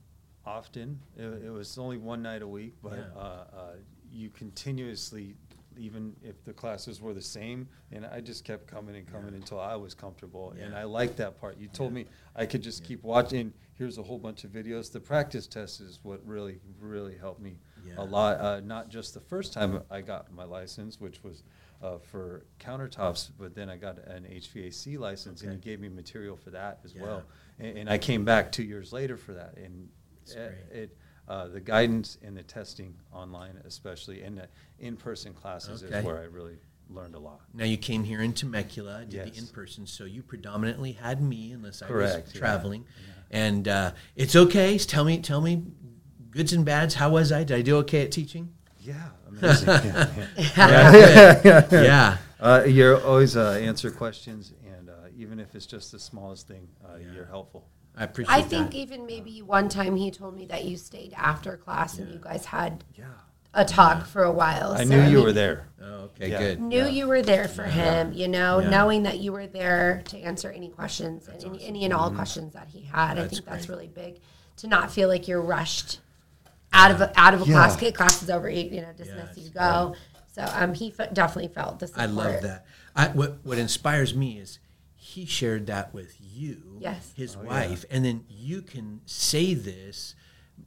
often. 0.46 0.98
It, 1.16 1.24
it 1.46 1.50
was 1.50 1.76
only 1.76 1.98
one 1.98 2.22
night 2.22 2.40
a 2.40 2.48
week, 2.48 2.74
but 2.82 2.94
Yeah. 2.96 3.04
uh, 3.20 3.20
uh, 3.20 3.72
you 4.10 4.30
continuously, 4.30 5.36
even 5.76 6.16
if 6.22 6.42
the 6.44 6.54
classes 6.54 7.02
were 7.02 7.12
the 7.12 7.20
same, 7.20 7.68
and 7.92 8.06
I 8.06 8.22
just 8.22 8.44
kept 8.44 8.66
coming 8.66 8.96
and 8.96 9.06
coming 9.06 9.34
until 9.34 9.60
I 9.60 9.76
was 9.76 9.92
comfortable. 9.92 10.54
And 10.58 10.74
I 10.74 10.84
liked 10.84 11.18
that 11.18 11.38
part. 11.38 11.58
You 11.58 11.68
told 11.68 11.92
me 11.92 12.06
I 12.34 12.46
could 12.46 12.62
just 12.62 12.82
keep 12.82 13.02
watching. 13.02 13.52
Here's 13.74 13.98
a 13.98 14.02
whole 14.02 14.18
bunch 14.18 14.44
of 14.44 14.52
videos. 14.52 14.90
The 14.90 15.00
practice 15.00 15.46
test 15.46 15.80
is 15.82 15.98
what 16.02 16.24
really, 16.26 16.60
really 16.80 17.18
helped 17.18 17.40
me 17.42 17.58
Yeah. 17.86 17.94
a 17.98 18.04
lot. 18.04 18.40
Uh, 18.40 18.60
not 18.60 18.88
just 18.88 19.12
the 19.12 19.20
first 19.20 19.52
time 19.52 19.82
I 19.90 20.00
got 20.00 20.32
my 20.32 20.44
license, 20.44 20.98
which 21.00 21.22
was 21.22 21.42
uh, 21.82 21.98
for 21.98 22.46
countertops, 22.60 23.30
but 23.38 23.54
then 23.54 23.68
I 23.68 23.76
got 23.76 23.98
an 24.06 24.24
HVAC 24.24 24.98
license, 24.98 25.42
and 25.42 25.52
he 25.52 25.58
gave 25.58 25.80
me 25.80 25.88
material 25.88 26.36
for 26.36 26.50
that 26.50 26.80
as 26.84 26.94
Yeah. 26.94 27.02
well. 27.02 27.22
And, 27.58 27.78
and 27.78 27.90
I 27.90 27.98
came 27.98 28.24
back 28.24 28.50
two 28.52 28.62
years 28.64 28.92
later 28.92 29.16
for 29.16 29.34
that, 29.34 29.56
and 29.56 29.88
it 30.72 30.96
uh, 31.26 31.48
the 31.48 31.60
guidance 31.60 32.18
and 32.22 32.36
the 32.36 32.42
testing 32.42 32.94
online, 33.10 33.56
especially, 33.64 34.22
and 34.22 34.36
the 34.36 34.46
in-person 34.78 35.32
classes, 35.32 35.82
Okay. 35.82 35.98
is 36.00 36.04
where 36.04 36.18
I 36.18 36.24
really 36.24 36.58
learned 36.90 37.14
a 37.14 37.18
lot. 37.18 37.40
Now 37.54 37.64
you 37.64 37.78
came 37.78 38.04
here 38.04 38.20
in 38.20 38.34
Temecula, 38.34 39.06
did 39.06 39.14
Yes. 39.14 39.30
the 39.30 39.38
in 39.38 39.46
person, 39.46 39.86
so 39.86 40.04
you 40.04 40.22
predominantly 40.22 40.92
had 40.92 41.22
me, 41.22 41.52
unless 41.52 41.80
I 41.80 41.86
Correct, 41.86 42.26
was 42.26 42.34
yeah. 42.34 42.38
traveling. 42.40 42.84
And 43.30 43.66
uh, 43.68 43.92
it's 44.16 44.36
okay. 44.36 44.76
Tell 44.78 45.04
me, 45.04 45.18
tell 45.18 45.40
me, 45.40 45.62
goods 46.30 46.52
and 46.52 46.62
bads. 46.64 46.94
How 46.94 47.08
was 47.10 47.32
I? 47.32 47.42
Did 47.42 47.56
I 47.56 47.62
do 47.62 47.78
okay 47.78 48.02
at 48.04 48.12
teaching? 48.12 48.52
Yeah, 48.84 48.94
amazing. 49.28 49.68
yeah, 49.68 50.08
yeah. 50.36 51.36
Yeah, 51.44 51.68
yeah. 51.72 52.16
Uh, 52.40 52.62
you're 52.66 53.02
always 53.02 53.36
uh, 53.36 53.52
answer 53.52 53.90
questions, 53.90 54.52
and 54.76 54.90
uh, 54.90 54.92
even 55.16 55.40
if 55.40 55.54
it's 55.54 55.66
just 55.66 55.90
the 55.92 55.98
smallest 55.98 56.46
thing, 56.46 56.68
uh, 56.84 56.96
Yeah. 56.98 57.06
you're 57.14 57.24
helpful. 57.26 57.66
I 57.96 58.04
appreciate 58.04 58.34
I 58.34 58.42
think 58.42 58.72
that. 58.72 58.76
even 58.76 59.06
maybe 59.06 59.40
one 59.40 59.68
time 59.68 59.96
he 59.96 60.10
told 60.10 60.36
me 60.36 60.46
that 60.46 60.64
you 60.64 60.76
stayed 60.76 61.14
after 61.16 61.56
class 61.56 61.96
and 61.98 62.10
you 62.12 62.18
guys 62.20 62.44
had 62.44 62.82
Yeah, 62.98 63.04
a 63.54 63.64
talk 63.64 64.06
for 64.06 64.24
a 64.24 64.32
while. 64.32 64.72
I 64.72 64.78
So, 64.84 64.90
knew 64.90 65.02
you 65.08 65.16
mean, 65.18 65.24
were 65.24 65.32
there. 65.32 65.68
Oh, 65.80 66.10
okay, 66.10 66.30
Yeah. 66.30 66.38
good. 66.40 66.60
Knew 66.60 66.78
Yeah. 66.78 66.86
you 66.88 67.06
were 67.06 67.22
there 67.22 67.46
for 67.46 67.62
him, 67.62 68.12
you 68.12 68.26
know, 68.26 68.58
Yeah. 68.58 68.68
knowing 68.68 69.04
that 69.04 69.20
you 69.20 69.32
were 69.32 69.46
there 69.46 70.02
to 70.06 70.18
answer 70.18 70.50
any 70.50 70.68
questions 70.70 71.26
and 71.28 71.34
That's 71.36 71.44
any, 71.44 71.56
awesome. 71.58 71.68
any 71.68 71.84
and 71.84 71.94
all 71.94 72.10
questions 72.10 72.52
that 72.54 72.66
he 72.68 72.80
had. 72.82 73.12
I 73.12 73.22
That's 73.22 73.34
think 73.34 73.46
that's 73.48 73.68
really 73.68 73.86
big 73.88 74.18
to 74.56 74.66
not 74.66 74.90
feel 74.90 75.08
like 75.08 75.28
you're 75.28 75.40
rushed 75.40 76.00
out 76.74 76.90
of 76.90 77.00
a, 77.00 77.12
out 77.18 77.32
of 77.34 77.42
a 77.42 77.44
Yeah. 77.46 77.52
class. 77.54 77.76
Okay, 77.76 77.92
class 77.92 78.22
is 78.22 78.28
over. 78.30 78.50
You, 78.50 78.64
you 78.70 78.80
know, 78.82 78.92
dismiss. 78.96 79.30
it's 79.36 79.38
you 79.38 79.50
go. 79.50 79.94
So 80.32 80.44
um, 80.54 80.74
he 80.74 80.90
fe- 80.90 81.08
definitely 81.12 81.52
felt 81.54 81.78
the 81.78 81.90
I 81.96 82.06
love 82.06 82.42
that. 82.42 82.66
I, 82.96 83.08
what 83.08 83.38
what 83.44 83.56
inspires 83.58 84.14
me 84.14 84.38
is 84.38 84.58
he 84.94 85.24
shared 85.26 85.66
that 85.68 85.94
with 85.94 86.16
you, 86.20 86.78
Yes. 86.80 87.12
his 87.16 87.36
Oh, 87.36 87.42
yeah. 87.42 87.48
wife, 87.48 87.84
and 87.90 88.04
then 88.04 88.24
you 88.28 88.60
can 88.62 89.00
say 89.06 89.54
this 89.54 90.14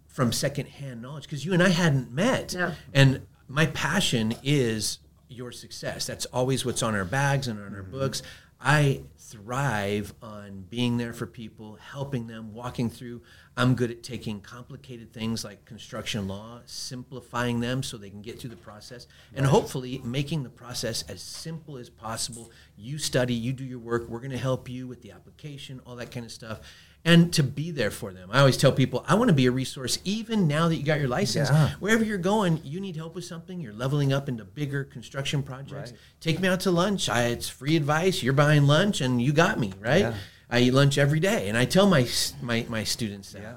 from 0.07 0.31
secondhand 0.31 1.01
knowledge 1.01 1.23
because 1.23 1.45
you 1.45 1.53
and 1.53 1.61
I 1.61 1.69
hadn't 1.69 2.11
met. 2.11 2.55
No. 2.55 2.71
And 2.93 3.27
my 3.47 3.65
passion 3.67 4.33
is 4.43 4.99
your 5.27 5.51
success. 5.51 6.05
That's 6.07 6.25
always 6.27 6.65
what's 6.65 6.81
on 6.81 6.95
our 6.95 7.05
bags 7.05 7.47
and 7.47 7.59
on 7.59 7.65
Mm-hmm. 7.67 7.75
our 7.75 7.83
books. 7.83 8.21
I 8.59 9.01
thrive 9.17 10.13
on 10.21 10.65
being 10.69 10.97
there 10.97 11.13
for 11.13 11.27
people, 11.27 11.77
helping 11.91 12.27
them, 12.27 12.53
walking 12.53 12.89
through. 12.89 13.21
I'm 13.55 13.75
good 13.75 13.91
at 13.91 14.03
taking 14.03 14.39
complicated 14.39 15.13
things 15.13 15.43
like 15.43 15.65
construction 15.65 16.27
law, 16.27 16.61
simplifying 16.65 17.59
them 17.59 17.83
so 17.83 17.97
they 17.97 18.09
can 18.09 18.21
get 18.21 18.39
through 18.39 18.49
the 18.51 18.55
process, 18.55 19.07
and 19.35 19.45
hopefully 19.45 20.01
making 20.03 20.43
the 20.43 20.49
process 20.49 21.03
as 21.03 21.21
simple 21.21 21.77
as 21.77 21.89
possible. 21.89 22.51
You 22.75 22.97
study, 22.97 23.33
you 23.33 23.53
do 23.53 23.63
your 23.63 23.79
work, 23.79 24.07
we're 24.09 24.19
going 24.19 24.31
to 24.31 24.37
help 24.37 24.69
you 24.69 24.87
with 24.87 25.01
the 25.01 25.11
application, 25.11 25.81
all 25.85 25.95
that 25.97 26.11
kind 26.11 26.25
of 26.25 26.31
stuff. 26.31 26.61
And 27.05 27.31
to 27.33 27.43
be 27.43 27.71
there 27.71 27.89
for 27.91 28.11
them. 28.11 28.29
I 28.33 28.39
always 28.39 28.57
tell 28.57 28.73
people, 28.73 29.05
I 29.07 29.15
want 29.15 29.29
to 29.29 29.33
be 29.33 29.45
a 29.45 29.51
resource 29.51 29.97
even 30.03 30.45
now 30.45 30.67
that 30.67 30.75
you 30.75 30.83
got 30.83 30.99
your 30.99 31.07
license. 31.07 31.49
Yeah. 31.49 31.69
Wherever 31.79 32.03
you're 32.03 32.17
going, 32.17 32.59
you 32.65 32.81
need 32.81 32.97
help 32.97 33.15
with 33.15 33.23
something, 33.23 33.61
you're 33.61 33.71
leveling 33.71 34.11
up 34.11 34.27
into 34.27 34.43
bigger 34.43 34.83
construction 34.83 35.41
projects. 35.41 35.91
Right. 35.91 35.99
Take 36.19 36.41
me 36.41 36.49
out 36.49 36.59
to 36.61 36.71
lunch. 36.71 37.07
I, 37.07 37.27
it's 37.27 37.47
free 37.47 37.77
advice. 37.77 38.21
You're 38.21 38.33
buying 38.33 38.67
lunch 38.67 38.99
and 38.99 39.21
you 39.21 39.31
got 39.31 39.57
me, 39.57 39.71
right? 39.79 40.01
Yeah. 40.01 40.13
I 40.49 40.59
eat 40.59 40.71
lunch 40.73 40.97
every 40.97 41.21
day. 41.21 41.47
And 41.47 41.57
I 41.57 41.63
tell 41.63 41.87
my, 41.87 42.05
my, 42.41 42.65
my 42.67 42.83
students 42.83 43.31
that. 43.31 43.41
Yeah. 43.41 43.53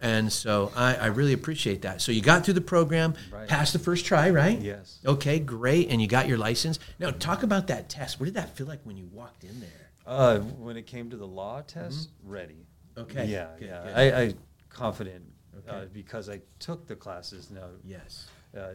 And 0.00 0.32
so 0.32 0.70
I, 0.76 0.94
I 0.94 1.06
really 1.06 1.32
appreciate 1.32 1.82
that. 1.82 2.00
So 2.02 2.12
you 2.12 2.22
got 2.22 2.44
through 2.44 2.54
the 2.54 2.60
program, 2.60 3.14
Right. 3.32 3.48
passed 3.48 3.72
the 3.72 3.78
first 3.80 4.04
try, 4.04 4.30
right? 4.30 4.60
Yes. 4.60 4.98
Okay, 5.06 5.38
great. 5.40 5.90
And 5.90 6.00
you 6.00 6.06
got 6.08 6.28
your 6.28 6.38
license. 6.38 6.78
Now 7.00 7.10
talk 7.10 7.42
about 7.42 7.66
that 7.68 7.88
test. 7.88 8.20
What 8.20 8.26
did 8.26 8.34
that 8.34 8.56
feel 8.56 8.66
like 8.68 8.80
when 8.84 8.96
you 8.96 9.08
walked 9.12 9.42
in 9.44 9.58
there? 9.60 9.68
Uh, 10.04 10.38
when 10.40 10.76
it 10.76 10.86
came 10.86 11.10
to 11.10 11.16
the 11.16 11.26
law 11.26 11.62
test, 11.62 12.10
ready. 12.24 12.66
Okay, 12.96 13.26
Yeah, 13.26 13.48
good, 13.58 13.68
yeah. 13.68 13.82
good. 13.84 13.96
I, 13.96 14.22
I 14.22 14.34
confident 14.68 15.24
uh, 15.68 15.72
Okay. 15.72 15.88
because 15.92 16.28
I 16.28 16.40
took 16.58 16.86
the 16.86 16.96
classes. 16.96 17.50
Now, 17.50 17.68
Yes. 17.84 18.28
uh, 18.56 18.72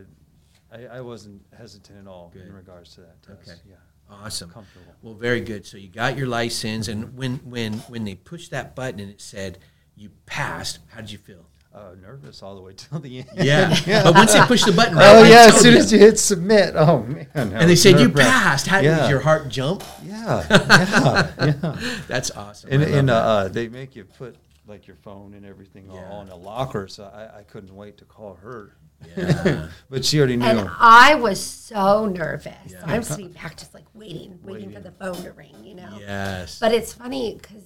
I, 0.71 0.85
I 0.97 1.01
wasn't 1.01 1.41
hesitant 1.57 1.99
at 1.99 2.07
all 2.07 2.29
Good. 2.33 2.47
in 2.47 2.53
regards 2.53 2.93
to 2.95 3.01
that 3.01 3.21
test. 3.21 3.49
Okay. 3.49 3.59
Yeah. 3.69 3.75
Awesome. 4.09 4.49
Comfortable. 4.49 4.93
Well, 5.01 5.13
very 5.13 5.41
good. 5.41 5.65
So 5.65 5.77
you 5.77 5.89
got 5.89 6.17
your 6.17 6.27
license, 6.27 6.87
and 6.87 7.17
when 7.17 7.37
when 7.43 7.73
when 7.89 8.05
they 8.05 8.15
pushed 8.15 8.51
that 8.51 8.73
button 8.73 9.01
and 9.01 9.09
it 9.11 9.19
said 9.21 9.59
you 9.95 10.11
passed, 10.25 10.79
how 10.87 11.01
did 11.01 11.11
you 11.11 11.17
feel? 11.17 11.45
Uh, 11.77 11.95
nervous 12.01 12.41
all 12.41 12.55
the 12.55 12.61
way 12.61 12.73
till 12.77 12.99
the 12.99 13.19
end. 13.19 13.29
Yeah. 13.35 13.75
But 14.03 14.15
once 14.15 14.33
they 14.33 14.41
push 14.41 14.63
the 14.63 14.71
button, 14.71 14.95
right? 14.95 15.15
Oh 15.15 15.23
I 15.23 15.29
yeah! 15.29 15.45
As 15.47 15.59
soon 15.61 15.73
you. 15.73 15.79
as 15.79 15.91
you 15.91 15.99
hit 15.99 16.17
submit, 16.19 16.73
oh 16.75 17.03
man! 17.03 17.27
and 17.35 17.69
they 17.69 17.75
said 17.75 17.99
you 17.99 18.09
passed. 18.09 18.67
How 18.67 18.79
Yeah. 18.79 19.01
did 19.01 19.09
your 19.09 19.19
heart 19.19 19.49
jump? 19.49 19.83
Yeah, 20.03 20.45
yeah, 20.49 21.45
yeah. 21.63 21.79
That's 22.07 22.31
awesome. 22.31 22.71
And, 22.71 22.83
and 22.83 23.09
uh, 23.09 23.13
that. 23.13 23.45
uh, 23.45 23.47
they 23.49 23.67
make 23.67 23.95
you 23.95 24.05
put 24.05 24.35
like 24.67 24.87
your 24.87 24.97
phone 24.97 25.33
and 25.33 25.45
everything 25.45 25.89
Yeah. 25.91 26.09
all 26.09 26.21
in 26.21 26.29
a 26.29 26.35
locker, 26.35 26.87
so 26.87 27.05
I, 27.05 27.39
I 27.39 27.43
couldn't 27.43 27.73
wait 27.75 27.97
to 27.99 28.05
call 28.05 28.35
her. 28.35 28.75
Yeah. 29.15 29.67
but 29.91 30.03
she 30.03 30.17
already 30.17 30.37
knew. 30.37 30.45
And 30.45 30.69
I 30.79 31.15
was 31.15 31.39
so 31.39 32.07
nervous. 32.07 32.53
Yeah. 32.67 32.81
I'm 32.83 33.03
sitting 33.03 33.31
back 33.31 33.55
just 33.55 33.73
like 33.75 33.85
waiting, 33.93 34.39
waiting, 34.43 34.71
for 34.71 34.79
the 34.79 34.91
phone 34.91 35.15
to 35.23 35.31
ring, 35.33 35.55
you 35.63 35.75
know? 35.75 35.97
yes. 35.99 36.59
But 36.59 36.73
it's 36.73 36.93
funny 36.93 37.37
because 37.39 37.63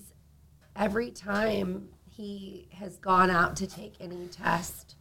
every 0.75 1.09
time 1.11 1.87
he 2.21 2.67
has 2.73 2.97
gone 2.97 3.31
out 3.31 3.55
to 3.57 3.65
take 3.67 3.95
any 3.99 4.27
test, 4.27 4.95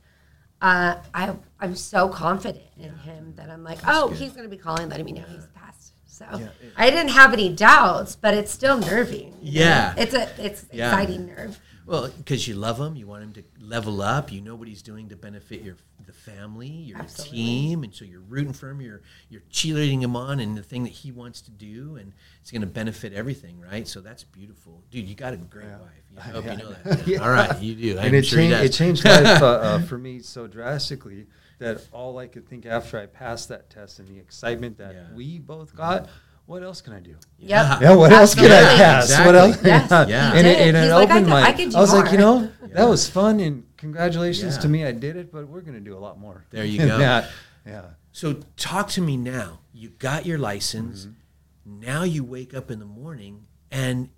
uh, 0.62 0.96
I, 1.12 1.34
I'm 1.60 1.76
so 1.76 2.08
confident 2.08 2.64
in 2.78 2.94
him 2.98 3.34
that 3.36 3.50
I'm 3.50 3.62
like, 3.62 3.78
oh, 3.86 4.08
good. 4.08 4.18
he's 4.18 4.32
going 4.32 4.44
to 4.44 4.48
be 4.48 4.56
calling, 4.56 4.88
letting 4.88 5.04
me 5.04 5.12
know 5.12 5.24
he's 5.28 5.46
passed. 5.54 5.92
So 6.06 6.24
Yeah, 6.32 6.46
it- 6.46 6.72
I 6.76 6.88
didn't 6.90 7.10
have 7.10 7.32
any 7.34 7.52
doubts, 7.54 8.16
but 8.16 8.32
it's 8.34 8.50
still 8.50 8.78
nerving. 8.78 9.36
Yeah. 9.42 9.94
It's 9.98 10.14
a 10.14 10.28
it's 10.44 10.64
Yeah. 10.72 10.88
exciting 10.90 11.26
nerve. 11.26 11.58
Well, 11.90 12.08
because 12.16 12.46
you 12.46 12.54
love 12.54 12.78
him, 12.78 12.94
you 12.94 13.08
want 13.08 13.24
him 13.24 13.32
to 13.32 13.42
level 13.60 14.00
up. 14.00 14.30
You 14.30 14.40
know 14.40 14.54
what 14.54 14.68
he's 14.68 14.80
doing 14.80 15.08
to 15.08 15.16
benefit 15.16 15.62
your 15.62 15.74
the 16.06 16.12
family, 16.12 16.68
your 16.68 16.98
Absolutely. 16.98 17.36
team, 17.38 17.82
and 17.82 17.92
so 17.92 18.04
you're 18.04 18.20
rooting 18.20 18.52
for 18.52 18.70
him. 18.70 18.80
You're 18.80 19.00
you're 19.28 19.42
cheerleading 19.50 20.00
him 20.00 20.14
on, 20.14 20.38
and 20.38 20.56
the 20.56 20.62
thing 20.62 20.84
that 20.84 20.90
he 20.92 21.10
wants 21.10 21.40
to 21.42 21.50
do, 21.50 21.96
and 21.96 22.12
it's 22.40 22.52
going 22.52 22.60
to 22.60 22.66
benefit 22.68 23.12
everything, 23.12 23.60
right? 23.60 23.88
So 23.88 24.00
that's 24.00 24.22
beautiful, 24.22 24.84
dude. 24.92 25.08
You 25.08 25.16
got 25.16 25.34
a 25.34 25.36
great 25.36 25.66
Yeah. 25.66 25.78
wife. 25.78 25.90
I 26.16 26.20
hope 26.30 26.44
Yeah. 26.44 26.52
you 26.52 26.58
know 26.58 26.72
that. 26.84 27.06
Yeah. 27.08 27.18
All 27.24 27.30
right, 27.30 27.60
you 27.60 27.74
do. 27.74 27.90
and 27.98 28.06
I'm 28.06 28.14
it 28.14 28.24
sure 28.24 28.38
changed. 28.38 28.60
It 28.60 28.72
changed 28.72 29.04
life 29.04 29.42
uh, 29.42 29.46
uh, 29.46 29.78
for 29.80 29.98
me 30.06 30.20
so 30.20 30.46
drastically 30.46 31.26
that 31.58 31.84
all 31.92 32.18
I 32.18 32.28
could 32.28 32.48
think 32.48 32.66
after 32.66 33.00
I 33.00 33.06
passed 33.06 33.48
that 33.48 33.68
test 33.68 33.98
and 33.98 34.06
the 34.06 34.18
excitement 34.20 34.78
that 34.78 35.12
we 35.12 35.40
both 35.40 35.74
got. 35.74 36.08
What 36.50 36.64
else 36.64 36.80
can 36.80 36.94
I 36.94 36.98
do? 36.98 37.14
Yeah. 37.38 37.78
Yeah, 37.80 37.94
what 37.94 38.10
else 38.10 38.34
can 38.34 38.46
I 38.50 38.54
Absolutely. 38.56 38.76
pass? 38.78 39.24
What 39.24 39.36
else? 39.36 39.56
Exactly. 39.58 39.96
Yes, 39.96 40.08
Yeah. 40.08 40.32
And 40.34 40.46
it, 40.48 40.54
did. 40.56 40.66
and 40.68 40.76
it 40.76 40.82
He's 40.82 40.90
like, 40.90 41.08
I 41.08 41.12
opened 41.12 41.26
could- 41.26 41.30
my. 41.30 41.42
I 41.42 41.52
could 41.52 41.70
do 41.70 41.76
was 41.76 41.94
like, 41.94 42.10
you 42.10 42.18
know, 42.18 42.40
Yeah. 42.40 42.66
that 42.74 42.88
was 42.88 43.08
fun, 43.08 43.38
and 43.38 43.64
congratulations 43.76 44.56
Yeah. 44.56 44.62
to 44.62 44.68
me. 44.68 44.84
I 44.84 44.90
did 44.90 45.14
it, 45.14 45.30
but 45.30 45.46
we're 45.46 45.60
going 45.60 45.74
to 45.74 45.80
do 45.80 45.96
a 45.96 46.00
lot 46.00 46.18
more. 46.18 46.44
There 46.50 46.64
you 46.64 46.78
go. 46.88 46.98
that. 46.98 47.28
Yeah. 47.64 47.82
So 48.10 48.40
talk 48.56 48.88
to 48.90 49.00
me 49.00 49.16
now. 49.16 49.60
You 49.72 49.90
got 49.90 50.26
your 50.26 50.38
license. 50.38 51.06
Mm-hmm. 51.06 51.80
Now 51.86 52.02
you 52.02 52.24
wake 52.24 52.52
up 52.52 52.68
in 52.72 52.80
the 52.80 52.84
morning 52.84 53.46
and 53.70 54.08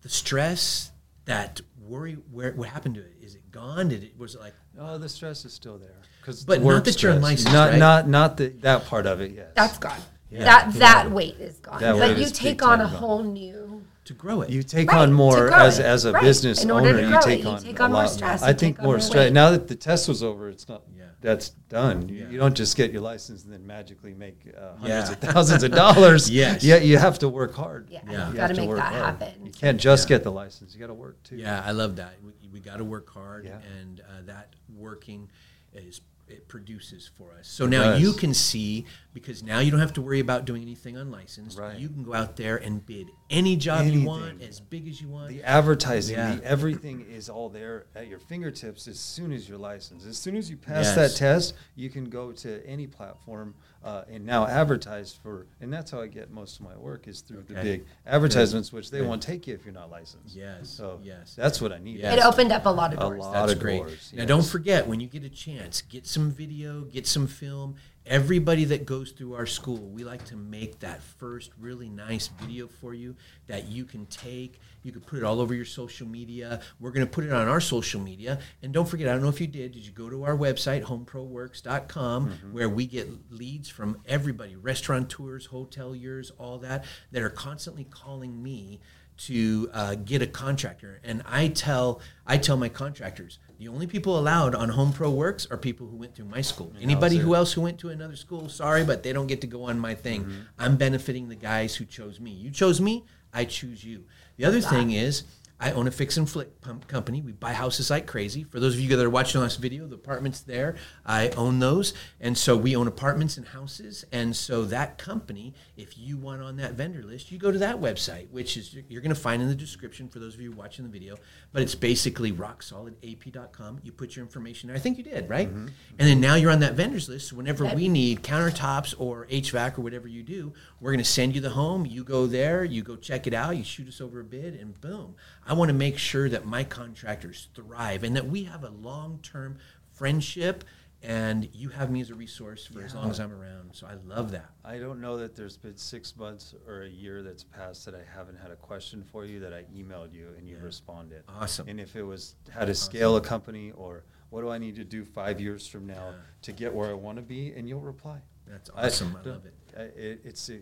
the 0.00 0.08
stress, 0.08 0.90
that 1.26 1.60
worry, 1.78 2.14
where 2.32 2.52
what 2.52 2.70
happened 2.70 2.94
to 2.94 3.02
it? 3.02 3.12
Is 3.20 3.34
it 3.34 3.50
gone? 3.50 3.88
Did 3.88 4.04
it 4.04 4.18
was 4.18 4.34
it 4.36 4.40
like 4.40 4.54
Oh, 4.78 4.96
the 4.96 5.08
stress 5.10 5.44
is 5.44 5.52
still 5.52 5.76
there. 5.76 5.96
Cause 6.24 6.44
But 6.44 6.54
the 6.54 6.58
not 6.60 6.66
work 6.66 6.84
that 6.84 6.90
you're 7.02 7.12
stress. 7.12 7.16
unlicensed, 7.16 7.52
Not 7.52 7.70
right? 7.72 7.78
not 7.78 8.08
not 8.08 8.36
the, 8.38 8.48
that 8.62 8.86
part 8.86 9.06
of 9.06 9.20
it. 9.20 9.32
Yes. 9.32 9.48
That's 9.54 9.76
gone. 9.78 9.98
Yeah. 10.30 10.44
That 10.44 10.72
Yeah. 10.72 10.78
that 10.80 11.10
weight 11.12 11.36
is 11.38 11.58
gone. 11.58 11.80
That 11.80 11.92
but 11.92 12.00
weight 12.00 12.16
you 12.18 12.24
is 12.24 12.32
big 12.32 12.40
take 12.40 12.62
on 12.62 12.80
a 12.80 12.84
time 12.84 12.92
gone. 12.92 13.00
whole 13.00 13.22
new 13.22 13.84
to 14.04 14.12
grow 14.12 14.42
it? 14.42 14.50
You 14.50 14.62
take 14.62 14.90
Right, 14.90 14.98
on 15.00 15.08
to 15.08 15.14
more 15.14 15.48
grow 15.48 15.56
as, 15.56 15.78
it. 15.78 15.86
as 15.86 16.04
a 16.04 16.12
Right. 16.12 16.22
business 16.22 16.62
In 16.62 16.70
order 16.70 16.88
owner. 16.90 16.98
to 16.98 17.02
You 17.04 17.08
grow 17.10 17.18
it, 17.18 17.22
take 17.24 17.42
you 17.42 17.48
on 17.48 17.62
take 17.62 17.78
a 17.78 17.82
on 17.84 17.92
more 17.92 18.02
lot. 18.02 18.10
stress, 18.10 18.42
I 18.42 18.48
you 18.48 18.54
think 18.54 18.76
take 18.76 18.80
on 18.80 18.84
more 18.84 18.94
more 18.94 19.00
stress. 19.00 19.24
weight. 19.26 19.32
Now 19.32 19.50
that 19.50 19.68
the 19.68 19.74
test 19.76 20.08
was 20.08 20.22
over, 20.22 20.48
it's 20.50 20.68
not. 20.68 20.82
Yeah. 20.96 21.04
That's 21.22 21.50
done. 21.70 22.08
You, 22.10 22.16
Yeah. 22.16 22.28
you 22.30 22.38
don't 22.38 22.54
just 22.54 22.76
get 22.76 22.92
your 22.92 23.00
license 23.00 23.44
and 23.44 23.52
then 23.52 23.66
magically 23.66 24.12
make 24.12 24.52
uh, 24.54 24.76
hundreds 24.76 25.08
Yeah. 25.08 25.12
of 25.12 25.18
thousands 25.20 25.62
of 25.62 25.70
dollars. 25.72 26.28
Yes. 26.42 26.62
Yeah, 26.62 26.76
you 26.76 26.98
have 26.98 27.18
to 27.20 27.30
work 27.30 27.54
hard. 27.54 27.88
Yeah, 27.88 28.00
Yeah. 28.04 28.26
you 28.26 28.32
You 28.32 28.36
got 28.36 28.48
to 28.48 28.48
have 28.48 28.56
make 28.58 28.68
work 28.68 28.78
that 28.78 28.92
hard. 28.92 29.04
happen. 29.22 29.46
You 29.46 29.52
can't 29.52 29.80
just 29.80 30.04
Yeah. 30.10 30.16
get 30.16 30.24
the 30.24 30.32
license. 30.32 30.74
You 30.74 30.80
got 30.80 30.88
to 30.88 30.94
work 30.94 31.22
too. 31.22 31.36
Yeah, 31.36 31.62
I 31.64 31.70
love 31.70 31.96
that. 31.96 32.14
We, 32.22 32.32
we 32.52 32.60
got 32.60 32.76
to 32.76 32.84
work 32.84 33.08
hard, 33.08 33.46
Yeah. 33.46 33.56
and 33.80 34.00
uh, 34.00 34.04
that 34.26 34.48
working 34.76 35.30
is 35.72 36.02
it 36.28 36.48
produces 36.48 37.10
for 37.16 37.32
us. 37.38 37.46
So 37.48 37.66
now 37.66 37.82
does. 37.92 38.00
you 38.00 38.12
can 38.12 38.32
see 38.34 38.86
because 39.12 39.42
now 39.42 39.58
you 39.58 39.70
don't 39.70 39.80
have 39.80 39.92
to 39.94 40.00
worry 40.02 40.20
about 40.20 40.44
doing 40.44 40.62
anything 40.62 40.96
unlicensed. 40.96 41.58
Right. 41.58 41.78
You 41.78 41.88
can 41.88 42.02
go 42.02 42.14
out 42.14 42.36
there 42.36 42.56
and 42.56 42.84
bid 42.84 43.08
any 43.30 43.56
job 43.56 43.86
you 43.86 44.04
want, 44.04 44.42
as 44.42 44.60
big 44.60 44.88
as 44.88 45.00
you 45.00 45.08
want. 45.08 45.28
The 45.28 45.42
advertising, 45.42 46.16
Yeah. 46.16 46.36
the 46.36 46.44
everything 46.44 47.06
is 47.10 47.28
all 47.28 47.48
there 47.48 47.86
at 47.94 48.08
your 48.08 48.18
fingertips 48.18 48.88
as 48.88 48.98
soon 48.98 49.32
as 49.32 49.48
you're 49.48 49.58
licensed. 49.58 50.06
As 50.06 50.18
soon 50.18 50.36
as 50.36 50.48
you 50.50 50.56
pass 50.56 50.86
Yes. 50.86 50.94
that 50.96 51.16
test, 51.16 51.54
you 51.76 51.90
can 51.90 52.08
go 52.08 52.32
to 52.32 52.66
any 52.66 52.86
platform 52.86 53.54
uh, 53.84 54.02
and 54.10 54.24
now 54.24 54.46
advertise 54.46 55.12
for. 55.12 55.46
And 55.60 55.72
that's 55.72 55.90
how 55.90 56.00
I 56.00 56.06
get 56.06 56.30
most 56.30 56.58
of 56.58 56.64
my 56.64 56.76
work 56.76 57.06
is 57.06 57.20
through 57.20 57.42
the 57.46 57.54
big 57.54 57.84
advertisements, 58.06 58.72
which 58.72 58.90
they 58.90 58.98
Good. 58.98 59.08
won't 59.08 59.22
take 59.22 59.46
you 59.46 59.54
if 59.54 59.64
you're 59.64 59.74
not 59.74 59.90
licensed. 59.90 60.34
Yes, 60.34 60.70
So 60.70 61.00
yes. 61.02 61.34
that's 61.36 61.60
what 61.60 61.70
I 61.70 61.78
need. 61.78 62.00
Yeah. 62.00 62.14
It 62.14 62.24
opened 62.24 62.50
up 62.50 62.64
a 62.64 62.70
lot 62.70 62.94
of 62.94 62.98
doors. 63.00 63.18
A 63.18 63.22
lot. 63.22 63.32
That's 63.34 63.52
of 63.52 63.60
great. 63.60 63.78
doors, 63.78 64.12
Now, 64.16 64.24
don't 64.24 64.44
forget 64.46 64.86
when 64.86 65.00
you 65.00 65.06
get 65.06 65.22
a 65.22 65.28
chance, 65.28 65.82
get 65.82 66.06
some 66.06 66.30
video, 66.30 66.82
get 66.82 67.06
some 67.06 67.26
film. 67.26 67.76
Everybody 68.06 68.66
that 68.66 68.84
goes 68.84 69.12
through 69.12 69.32
our 69.34 69.46
school, 69.46 69.78
we 69.78 70.04
like 70.04 70.24
to 70.26 70.36
make 70.36 70.80
that 70.80 71.02
first 71.02 71.50
really 71.58 71.88
nice 71.88 72.28
video 72.28 72.68
for 72.68 72.92
you 72.92 73.16
that 73.46 73.68
you 73.68 73.86
can 73.86 74.04
take. 74.06 74.60
You 74.82 74.92
can 74.92 75.00
put 75.00 75.18
it 75.18 75.24
all 75.24 75.40
over 75.40 75.54
your 75.54 75.64
social 75.64 76.06
media. 76.06 76.60
We're 76.78 76.90
going 76.90 77.06
to 77.06 77.10
put 77.10 77.24
it 77.24 77.32
on 77.32 77.48
our 77.48 77.62
social 77.62 78.02
media. 78.02 78.40
And 78.62 78.74
don't 78.74 78.86
forget, 78.86 79.08
I 79.08 79.12
don't 79.12 79.22
know 79.22 79.30
if 79.30 79.40
you 79.40 79.46
did, 79.46 79.72
did 79.72 79.86
you 79.86 79.92
go 79.92 80.10
to 80.10 80.24
our 80.24 80.36
website, 80.36 80.82
homeproworks.com, 80.84 82.28
Mm-hmm. 82.28 82.52
where 82.52 82.68
we 82.68 82.86
get 82.86 83.08
leads 83.30 83.70
from 83.70 83.98
everybody, 84.06 84.54
restaurateurs, 84.54 85.48
hoteliers, 85.48 86.30
all 86.38 86.58
that, 86.58 86.84
that 87.10 87.22
are 87.22 87.30
constantly 87.30 87.84
calling 87.84 88.42
me 88.42 88.80
to 89.16 89.70
uh, 89.72 89.94
get 89.94 90.22
a 90.22 90.26
contractor. 90.26 91.00
And 91.04 91.22
I 91.26 91.48
tell 91.48 92.00
I 92.26 92.38
tell 92.38 92.56
my 92.56 92.68
contractors 92.68 93.38
the 93.58 93.68
only 93.68 93.86
people 93.86 94.18
allowed 94.18 94.54
on 94.54 94.70
Home 94.70 94.92
Pro 94.92 95.10
Works 95.10 95.46
are 95.50 95.56
people 95.56 95.86
who 95.86 95.96
went 95.96 96.14
through 96.14 96.26
my 96.26 96.40
school. 96.40 96.72
Anybody 96.80 97.16
who 97.16 97.34
else 97.34 97.52
who 97.52 97.60
went 97.60 97.78
to 97.80 97.90
another 97.90 98.16
school, 98.16 98.48
sorry, 98.48 98.84
but 98.84 99.02
they 99.02 99.12
don't 99.12 99.26
get 99.26 99.40
to 99.42 99.46
go 99.46 99.64
on 99.64 99.78
my 99.78 99.94
thing. 99.94 100.24
Mm-hmm. 100.24 100.40
I'm 100.58 100.76
benefiting 100.76 101.28
the 101.28 101.36
guys 101.36 101.76
who 101.76 101.84
chose 101.84 102.18
me. 102.18 102.32
You 102.32 102.50
chose 102.50 102.80
me, 102.80 103.04
I 103.32 103.44
choose 103.44 103.84
you. 103.84 104.04
The 104.36 104.44
other 104.44 104.60
thing 104.60 104.90
is. 104.90 105.24
I 105.60 105.70
own 105.72 105.86
a 105.86 105.90
fix 105.90 106.16
and 106.16 106.28
flip 106.28 106.60
pump 106.60 106.88
company. 106.88 107.22
We 107.22 107.32
buy 107.32 107.52
houses 107.52 107.88
like 107.88 108.06
crazy. 108.06 108.44
For 108.44 108.58
those 108.58 108.74
of 108.74 108.80
you 108.80 108.96
that 108.96 109.04
are 109.04 109.10
watching 109.10 109.40
this 109.40 109.56
video, 109.56 109.86
the 109.86 109.94
apartments 109.94 110.40
there, 110.40 110.76
I 111.06 111.28
own 111.30 111.60
those. 111.60 111.94
And 112.20 112.36
so 112.36 112.56
we 112.56 112.74
own 112.74 112.88
apartments 112.88 113.36
and 113.36 113.46
houses. 113.46 114.04
And 114.10 114.34
so 114.34 114.64
that 114.66 114.98
company, 114.98 115.54
if 115.76 115.96
you 115.96 116.16
want 116.16 116.42
on 116.42 116.56
that 116.56 116.72
vendor 116.72 117.02
list, 117.02 117.30
you 117.30 117.38
go 117.38 117.52
to 117.52 117.58
that 117.58 117.80
website, 117.80 118.30
which 118.30 118.56
is 118.56 118.76
you're 118.88 119.00
going 119.00 119.14
to 119.14 119.20
find 119.20 119.40
in 119.40 119.48
the 119.48 119.54
description 119.54 120.08
for 120.08 120.18
those 120.18 120.34
of 120.34 120.40
you 120.40 120.50
watching 120.50 120.84
the 120.84 120.90
video. 120.90 121.16
But 121.52 121.62
it's 121.62 121.76
basically 121.76 122.32
rocksolidap.com. 122.32 123.80
You 123.84 123.92
put 123.92 124.16
your 124.16 124.24
information 124.24 124.66
there. 124.66 124.76
I 124.76 124.80
think 124.80 124.98
you 124.98 125.04
did, 125.04 125.30
right? 125.30 125.48
Mm-hmm. 125.48 125.68
And 125.98 126.08
then 126.08 126.20
now 126.20 126.34
you're 126.34 126.50
on 126.50 126.60
that 126.60 126.74
vendors 126.74 127.08
list. 127.08 127.28
So 127.28 127.36
whenever 127.36 127.64
we 127.66 127.88
need 127.88 128.22
countertops 128.22 128.94
or 128.98 129.26
HVAC 129.26 129.78
or 129.78 129.82
whatever 129.82 130.08
you 130.08 130.24
do, 130.24 130.52
we're 130.80 130.90
going 130.90 130.98
to 130.98 131.04
send 131.04 131.34
you 131.34 131.40
the 131.40 131.50
home. 131.50 131.86
You 131.86 132.02
go 132.02 132.26
there, 132.26 132.64
you 132.64 132.82
go 132.82 132.96
check 132.96 133.28
it 133.28 133.34
out, 133.34 133.56
you 133.56 133.62
shoot 133.62 133.86
us 133.86 134.00
over 134.00 134.20
a 134.20 134.24
bid, 134.24 134.54
and 134.54 134.78
boom. 134.80 135.14
I 135.46 135.52
want 135.52 135.68
to 135.68 135.74
make 135.74 135.98
sure 135.98 136.28
that 136.28 136.46
my 136.46 136.64
contractors 136.64 137.48
thrive 137.54 138.02
and 138.04 138.16
that 138.16 138.26
we 138.26 138.44
have 138.44 138.64
a 138.64 138.70
long 138.70 139.20
term 139.22 139.58
friendship. 139.92 140.64
And 141.06 141.50
you 141.52 141.68
have 141.68 141.90
me 141.90 142.00
as 142.00 142.08
a 142.08 142.14
resource 142.14 142.66
for 142.66 142.80
as 142.82 142.94
long 142.94 143.10
as 143.10 143.20
I'm 143.20 143.30
around. 143.30 143.72
So 143.74 143.86
I 143.86 143.92
love 144.08 144.30
that. 144.30 144.46
I 144.64 144.78
don't 144.78 145.02
know 145.02 145.18
that 145.18 145.36
there's 145.36 145.58
been 145.58 145.76
six 145.76 146.16
months 146.16 146.54
or 146.66 146.84
a 146.84 146.88
year 146.88 147.22
that's 147.22 147.44
passed 147.44 147.84
that 147.84 147.94
I 147.94 148.00
haven't 148.16 148.38
had 148.38 148.50
a 148.50 148.56
question 148.56 149.04
for 149.12 149.26
you 149.26 149.38
that 149.40 149.52
I 149.52 149.64
emailed 149.64 150.14
you 150.14 150.28
and 150.38 150.48
you 150.48 150.56
Yeah. 150.56 150.62
responded. 150.62 151.22
Awesome. 151.28 151.68
And 151.68 151.78
if 151.78 151.94
it 151.94 152.04
was 152.04 152.36
how 152.50 152.64
to 152.64 152.74
scale 152.74 153.16
a 153.16 153.20
company 153.20 153.70
or 153.72 154.04
what 154.30 154.40
do 154.40 154.48
I 154.48 154.56
need 154.56 154.76
to 154.76 154.84
do 154.84 155.04
five 155.04 155.42
years 155.42 155.66
from 155.66 155.86
now 155.86 156.08
Yeah. 156.08 156.16
to 156.40 156.52
get 156.52 156.72
where 156.72 156.88
I 156.88 156.94
want 156.94 157.16
to 157.16 157.22
be, 157.22 157.52
and 157.52 157.68
you'll 157.68 157.80
reply. 157.82 158.22
That's 158.46 158.70
awesome. 158.70 159.14
I, 159.14 159.22
don't- 159.22 159.26
love 159.34 159.44
it. 159.44 159.54
I- 159.76 159.80
it 160.00 160.20
it's 160.24 160.48
uh, 160.48 160.54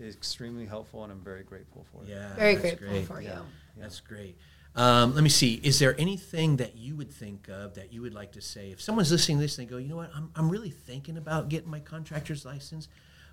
extremely 0.00 0.66
helpful, 0.66 1.02
and 1.02 1.10
I'm 1.12 1.22
very 1.24 1.42
grateful 1.42 1.84
for 1.90 2.04
it. 2.04 2.10
Yeah. 2.10 2.36
Very 2.36 2.54
that's 2.54 2.78
grateful 2.78 2.88
great. 2.88 3.06
for 3.06 3.20
you. 3.20 3.44
That's 3.80 4.00
great. 4.00 4.36
Um, 4.76 5.14
let 5.14 5.24
me 5.24 5.30
see. 5.30 5.54
Is 5.64 5.78
there 5.78 5.94
anything 5.98 6.56
that 6.58 6.76
you 6.76 6.94
would 6.96 7.10
think 7.10 7.48
of 7.48 7.74
that 7.74 7.92
you 7.92 8.00
would 8.02 8.14
like 8.14 8.32
to 8.32 8.40
say? 8.40 8.70
If 8.70 8.80
someone's 8.80 9.10
listening 9.10 9.38
to 9.38 9.42
this 9.42 9.58
and 9.58 9.66
they 9.66 9.70
go, 9.70 9.78
you 9.78 9.88
know 9.88 9.96
what, 9.96 10.10
I'm, 10.14 10.30
I'm 10.36 10.48
really 10.48 10.70
thinking 10.70 11.16
about 11.16 11.48
getting 11.48 11.70
my 11.70 11.80
contractor's 11.80 12.44
license, 12.44 12.86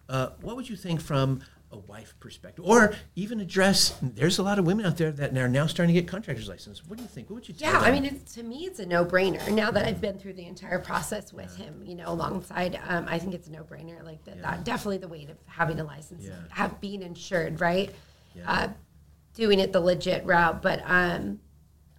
uh, 0.10 0.30
what 0.42 0.56
would 0.56 0.68
you 0.70 0.76
think 0.76 1.02
from 1.02 1.42
a 1.72 1.78
wife 1.78 2.16
perspective? 2.20 2.64
Or 2.66 2.96
even 3.16 3.40
address, 3.42 3.96
there's 4.02 4.40
a 4.40 4.44
lot 4.44 4.58
of 4.58 4.66
women 4.66 4.86
out 4.86 4.98
there 4.98 5.12
that 5.12 5.38
are 5.38 5.48
now 5.48 5.68
starting 5.68 5.94
to 5.94 6.02
get 6.02 6.08
contractor's 6.10 6.48
license. 6.48 6.84
What 6.86 6.98
do 6.98 7.04
you 7.04 7.10
think? 7.10 7.30
What 7.30 7.36
would 7.36 7.48
you 7.48 7.54
tell 7.54 7.72
Yeah, 7.74 7.80
I 7.80 7.92
mean, 7.92 8.06
it's, 8.06 8.34
to 8.36 8.44
me, 8.44 8.66
it's 8.66 8.80
a 8.80 8.86
no-brainer. 8.86 9.52
Now 9.52 9.70
that 9.72 9.86
I've 9.86 10.02
been 10.02 10.18
through 10.18 10.34
the 10.34 10.46
entire 10.46 10.80
process 10.80 11.32
with 11.34 11.56
him, 11.58 11.84
you 11.86 11.96
know, 11.96 12.06
alongside, 12.08 12.80
um, 12.88 13.06
I 13.08 13.20
think 13.20 13.34
it's 13.36 13.48
a 13.48 13.52
no-brainer. 13.52 14.04
Like 14.04 14.24
that, 14.26 14.38
Yeah. 14.38 14.42
that 14.44 14.64
definitely 14.64 14.98
the 15.00 15.08
weight 15.08 15.30
of 15.30 15.38
having 15.48 15.80
a 15.80 15.84
license, 15.84 16.24
Yeah. 16.24 16.34
have 16.50 16.80
being 16.82 17.02
insured, 17.04 17.60
right? 17.62 17.94
Yeah. 18.36 18.52
Uh, 18.52 18.68
doing 19.36 19.60
it 19.60 19.72
the 19.74 19.80
legit 19.80 20.26
route, 20.26 20.62
but 20.62 20.82
um, 20.86 21.40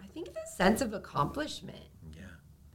I 0.03 0.07
think 0.07 0.33
the 0.33 0.41
sense 0.55 0.81
of 0.81 0.93
accomplishment 0.93 1.77
yeah. 2.15 2.23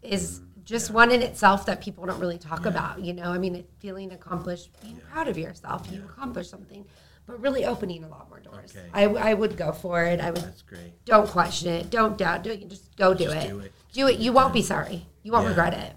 is 0.03 0.40
just 0.64 0.88
Yeah. 0.90 0.94
one 0.96 1.11
in 1.11 1.20
itself 1.22 1.66
that 1.66 1.81
people 1.83 2.07
don't 2.07 2.18
really 2.20 2.38
talk 2.38 2.62
Yeah. 2.64 2.70
about. 2.70 3.01
You 3.01 3.12
know, 3.12 3.25
I 3.33 3.38
mean, 3.38 3.64
feeling 3.81 4.12
accomplished, 4.12 4.70
being 4.81 4.96
proud 5.11 5.29
of 5.29 5.37
yourself, 5.37 5.88
you 5.90 6.03
accomplished 6.05 6.51
something, 6.51 6.87
but 7.27 7.40
really 7.40 7.64
opening 7.66 8.05
a 8.05 8.09
lot 8.09 8.29
more 8.31 8.40
doors. 8.40 8.75
Okay. 8.77 8.87
I, 8.94 9.05
I 9.05 9.35
would 9.35 9.57
go 9.57 9.72
for 9.72 10.05
it. 10.05 10.20
I 10.20 10.31
would 10.31 10.42
That's 10.42 10.62
great. 10.62 11.05
don't 11.05 11.29
question 11.29 11.72
it. 11.72 11.90
Don't 11.90 12.16
doubt. 12.16 12.44
Do 12.44 12.51
it. 12.51 12.68
Just 12.68 12.96
go 12.96 13.12
do 13.14 13.25
Just 13.25 13.37
it. 13.37 13.48
do 13.51 13.59
it. 13.61 13.72
Do 13.92 14.07
it. 14.07 14.18
You 14.20 14.33
won't 14.33 14.55
be 14.55 14.62
sorry. 14.62 15.07
You 15.22 15.33
won't 15.33 15.48
regret 15.48 15.75
it. 15.75 15.92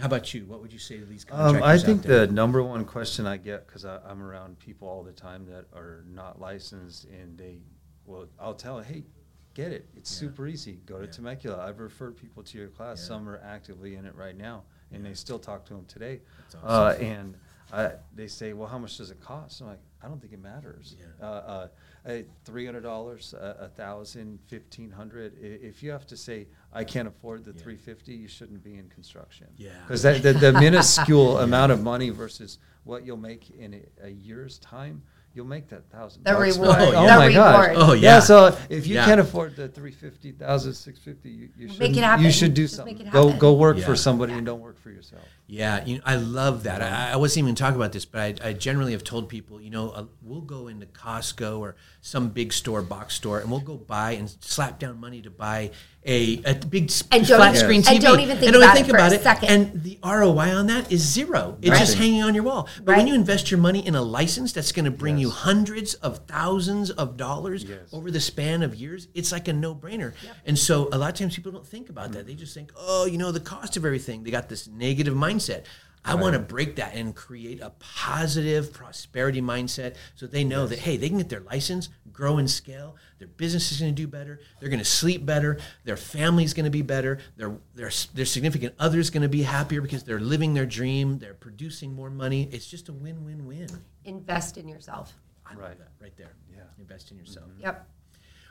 How 0.00 0.06
about 0.06 0.32
you? 0.32 0.46
What 0.46 0.62
would 0.62 0.72
you 0.72 0.78
say 0.78 0.98
to 0.98 1.04
these 1.04 1.26
Um, 1.30 1.36
contractors? 1.56 1.62
I 1.62 1.74
out 1.74 1.80
think 1.82 2.02
the 2.02 2.26
number 2.28 2.62
one 2.62 2.86
question 2.86 3.26
I 3.26 3.36
get 3.36 3.66
because 3.66 3.84
I'm 3.84 4.22
around 4.22 4.58
people 4.58 4.88
all 4.88 5.02
the 5.02 5.12
time 5.12 5.44
that 5.46 5.66
are 5.74 6.04
not 6.08 6.40
licensed, 6.40 7.04
and 7.04 7.36
they, 7.36 7.58
well, 8.06 8.26
I'll 8.38 8.54
tell, 8.54 8.76
them, 8.76 8.86
hey, 8.86 9.04
get 9.52 9.72
it. 9.72 9.86
It's 9.94 10.10
Yeah. 10.10 10.28
super 10.28 10.46
easy. 10.46 10.76
Go 10.86 11.00
to 11.00 11.04
Yeah. 11.04 11.10
Temecula. 11.12 11.58
I've 11.62 11.80
referred 11.80 12.16
people 12.16 12.42
to 12.42 12.56
your 12.58 12.68
class. 12.68 12.98
Yeah. 13.02 13.08
Some 13.08 13.28
are 13.28 13.38
actively 13.38 13.96
in 13.96 14.06
it 14.06 14.14
right 14.14 14.36
now, 14.36 14.64
and 14.90 15.04
they 15.04 15.12
still 15.12 15.38
talk 15.38 15.66
to 15.66 15.74
them 15.74 15.84
today. 15.84 16.22
That's 16.50 16.64
Uh, 16.64 16.96
and 16.98 17.36
I, 17.70 17.92
they 18.14 18.26
say, 18.26 18.54
well, 18.54 18.68
how 18.68 18.78
much 18.78 18.96
does 18.96 19.10
it 19.10 19.20
cost? 19.20 19.60
I'm 19.60 19.66
like, 19.66 19.78
I 20.02 20.08
don't 20.08 20.18
think 20.18 20.32
it 20.32 20.40
matters. 20.40 20.96
Uh, 21.20 21.68
uh, 22.06 22.22
three 22.44 22.64
hundred 22.64 22.80
dollars, 22.84 23.34
a 23.34 23.68
thousand, 23.76 24.40
fifteen 24.46 24.90
hundred. 24.90 25.36
If 25.38 25.82
you 25.82 25.90
have 25.90 26.06
to 26.06 26.16
say, 26.16 26.48
I 26.72 26.84
can't 26.84 27.08
afford 27.08 27.44
the 27.44 27.52
Yeah. 27.52 27.62
three 27.62 27.76
fifty, 27.76 28.14
you 28.14 28.28
shouldn't 28.28 28.62
be 28.62 28.76
in 28.76 28.88
construction. 28.88 29.48
Yeah. 29.56 29.70
Because 29.86 30.02
that, 30.02 30.22
the, 30.22 30.32
the 30.32 30.52
minuscule 30.60 31.34
Yeah. 31.38 31.44
amount 31.44 31.72
of 31.72 31.82
money 31.82 32.10
versus 32.10 32.58
what 32.84 33.04
you'll 33.04 33.16
make 33.16 33.50
in 33.50 33.74
a, 34.02 34.06
a 34.06 34.10
year's 34.10 34.58
time, 34.60 35.02
you'll 35.34 35.46
make 35.46 35.68
that 35.68 35.88
thousand. 35.90 36.24
The 36.24 36.32
bucks. 36.32 36.56
reward. 36.56 36.76
Oh, 36.80 36.92
Oh, 36.96 37.04
yeah. 37.04 37.16
my 37.16 37.28
The 37.28 37.34
gosh. 37.34 37.68
reward. 37.70 37.88
Oh, 37.90 37.92
yeah. 37.94 38.20
So 38.20 38.56
if 38.68 38.86
you 38.86 38.94
Yeah. 38.96 39.04
can't 39.04 39.20
afford 39.20 39.56
the 39.56 39.68
three 39.68 39.92
fifty 39.92 40.30
thousand, 40.32 40.74
six 40.74 40.98
fifty, 41.00 41.30
you, 41.30 41.48
you 41.56 41.66
Make 41.68 41.76
should 41.76 41.96
it 41.98 42.04
happen. 42.04 42.24
you 42.24 42.30
should 42.32 42.54
do 42.54 42.62
Just 42.64 42.76
something. 42.76 42.98
make 42.98 43.06
it 43.06 43.12
Go 43.12 43.32
go 43.36 43.54
work 43.54 43.76
Yeah. 43.78 43.86
for 43.86 43.96
somebody 43.96 44.32
Yeah. 44.32 44.38
and 44.38 44.46
don't 44.46 44.60
work 44.60 44.78
for 44.80 44.90
yourself. 44.90 45.22
Yeah, 45.48 45.84
you 45.84 45.96
know, 45.96 46.02
I 46.06 46.14
love 46.14 46.62
that. 46.62 46.80
I, 46.80 47.12
I 47.14 47.16
wasn't 47.16 47.42
even 47.44 47.56
talking 47.56 47.74
about 47.74 47.90
this, 47.90 48.04
but 48.04 48.20
I, 48.44 48.50
I 48.50 48.52
generally 48.52 48.92
have 48.92 49.02
told 49.02 49.28
people, 49.28 49.60
you 49.60 49.70
know, 49.70 49.90
uh, 49.90 50.04
we'll 50.22 50.42
go 50.42 50.68
into 50.68 50.86
Costco 50.86 51.58
or 51.58 51.74
some 52.00 52.28
big 52.28 52.52
store, 52.52 52.82
box 52.82 53.14
store, 53.14 53.40
and 53.40 53.50
we'll 53.50 53.58
go 53.58 53.76
buy 53.76 54.12
and 54.12 54.30
slap 54.40 54.78
down 54.78 55.00
money 55.00 55.20
to 55.22 55.30
buy 55.30 55.72
a, 56.04 56.42
a 56.44 56.54
big 56.54 56.84
s- 56.90 57.04
And 57.10 57.26
don't 57.26 57.36
flat 57.38 57.50
even- 57.54 57.60
screen 57.60 57.82
TV. 57.82 57.90
and 57.92 58.00
don't 58.02 58.20
even 58.20 58.36
think 58.38 58.46
And 58.46 58.54
don't 58.54 58.62
about 58.62 58.74
think 58.74 58.88
it 58.88 58.90
for 58.90 58.96
about 58.96 59.12
a 59.12 59.16
it. 59.16 59.22
second. 59.22 59.48
And 59.50 59.82
the 59.82 59.98
ROI 60.02 60.54
on 60.56 60.66
that 60.68 60.90
is 60.90 61.02
zero. 61.02 61.58
It's 61.60 61.70
Right. 61.70 61.78
just 61.78 61.96
hanging 61.98 62.22
on 62.22 62.34
your 62.34 62.42
wall. 62.44 62.68
But 62.82 62.96
when 62.96 63.06
you 63.06 63.14
invest 63.14 63.50
your 63.50 63.60
money 63.60 63.86
in 63.86 63.94
a 63.94 64.00
license 64.02 64.52
that's 64.52 64.72
going 64.72 64.86
to 64.86 64.90
bring 64.90 65.18
you 65.18 65.28
hundreds 65.28 65.92
of 65.94 66.20
thousands 66.26 66.90
of 66.90 67.18
dollars 67.18 67.64
Yes. 67.64 67.80
over 67.92 68.10
the 68.10 68.20
span 68.20 68.62
of 68.62 68.74
years, 68.74 69.08
it's 69.14 69.30
like 69.30 69.46
a 69.48 69.52
no-brainer. 69.52 70.14
And 70.46 70.58
so 70.58 70.88
a 70.90 70.96
lot 70.96 71.10
of 71.12 71.18
times 71.18 71.36
people 71.36 71.52
don't 71.52 71.66
think 71.66 71.90
about 71.90 72.12
that. 72.12 72.26
They 72.26 72.34
just 72.34 72.54
think, 72.54 72.72
oh, 72.76 73.04
you 73.04 73.18
know, 73.18 73.30
the 73.30 73.40
cost 73.40 73.76
of 73.76 73.84
everything. 73.84 74.24
They 74.24 74.30
got 74.30 74.48
this 74.48 74.66
negative 74.68 75.14
mindset. 75.14 75.64
I 76.04 76.14
want 76.14 76.32
to 76.32 76.38
break 76.38 76.76
that 76.76 76.94
and 76.94 77.14
create 77.14 77.60
a 77.60 77.70
positive 77.78 78.72
prosperity 78.72 79.42
mindset 79.42 79.96
so 80.14 80.26
they 80.26 80.44
know 80.44 80.66
that 80.66 80.78
hey, 80.78 80.96
they 80.96 81.08
can 81.08 81.18
get 81.18 81.28
their 81.28 81.40
license, 81.40 81.88
grow 82.12 82.38
and 82.38 82.50
scale. 82.50 82.96
Their 83.18 83.28
business 83.28 83.70
is 83.70 83.80
going 83.80 83.94
to 83.94 84.02
do 84.02 84.06
better. 84.06 84.40
They're 84.58 84.70
going 84.70 84.78
to 84.78 84.84
sleep 84.84 85.26
better. 85.26 85.58
Their 85.84 85.98
family's 85.98 86.54
going 86.54 86.64
to 86.64 86.70
be 86.70 86.82
better. 86.82 87.18
Their 87.36 87.58
their 87.74 87.90
their 88.14 88.24
significant 88.24 88.74
other's 88.78 89.10
going 89.10 89.22
to 89.22 89.28
be 89.28 89.42
happier 89.42 89.82
because 89.82 90.04
they're 90.04 90.20
living 90.20 90.54
their 90.54 90.66
dream. 90.66 91.18
They're 91.18 91.34
producing 91.34 91.94
more 91.94 92.10
money. 92.10 92.48
It's 92.50 92.66
just 92.66 92.88
a 92.88 92.92
win-win-win. 92.92 93.68
Invest 94.04 94.56
in 94.56 94.68
yourself. 94.68 95.14
I 95.44 95.54
Right. 95.54 95.78
that 95.78 95.88
right 96.00 96.16
there. 96.16 96.32
Yeah. 96.50 96.62
Invest 96.78 97.10
in 97.10 97.18
yourself. 97.18 97.46
Yep. 97.60 97.86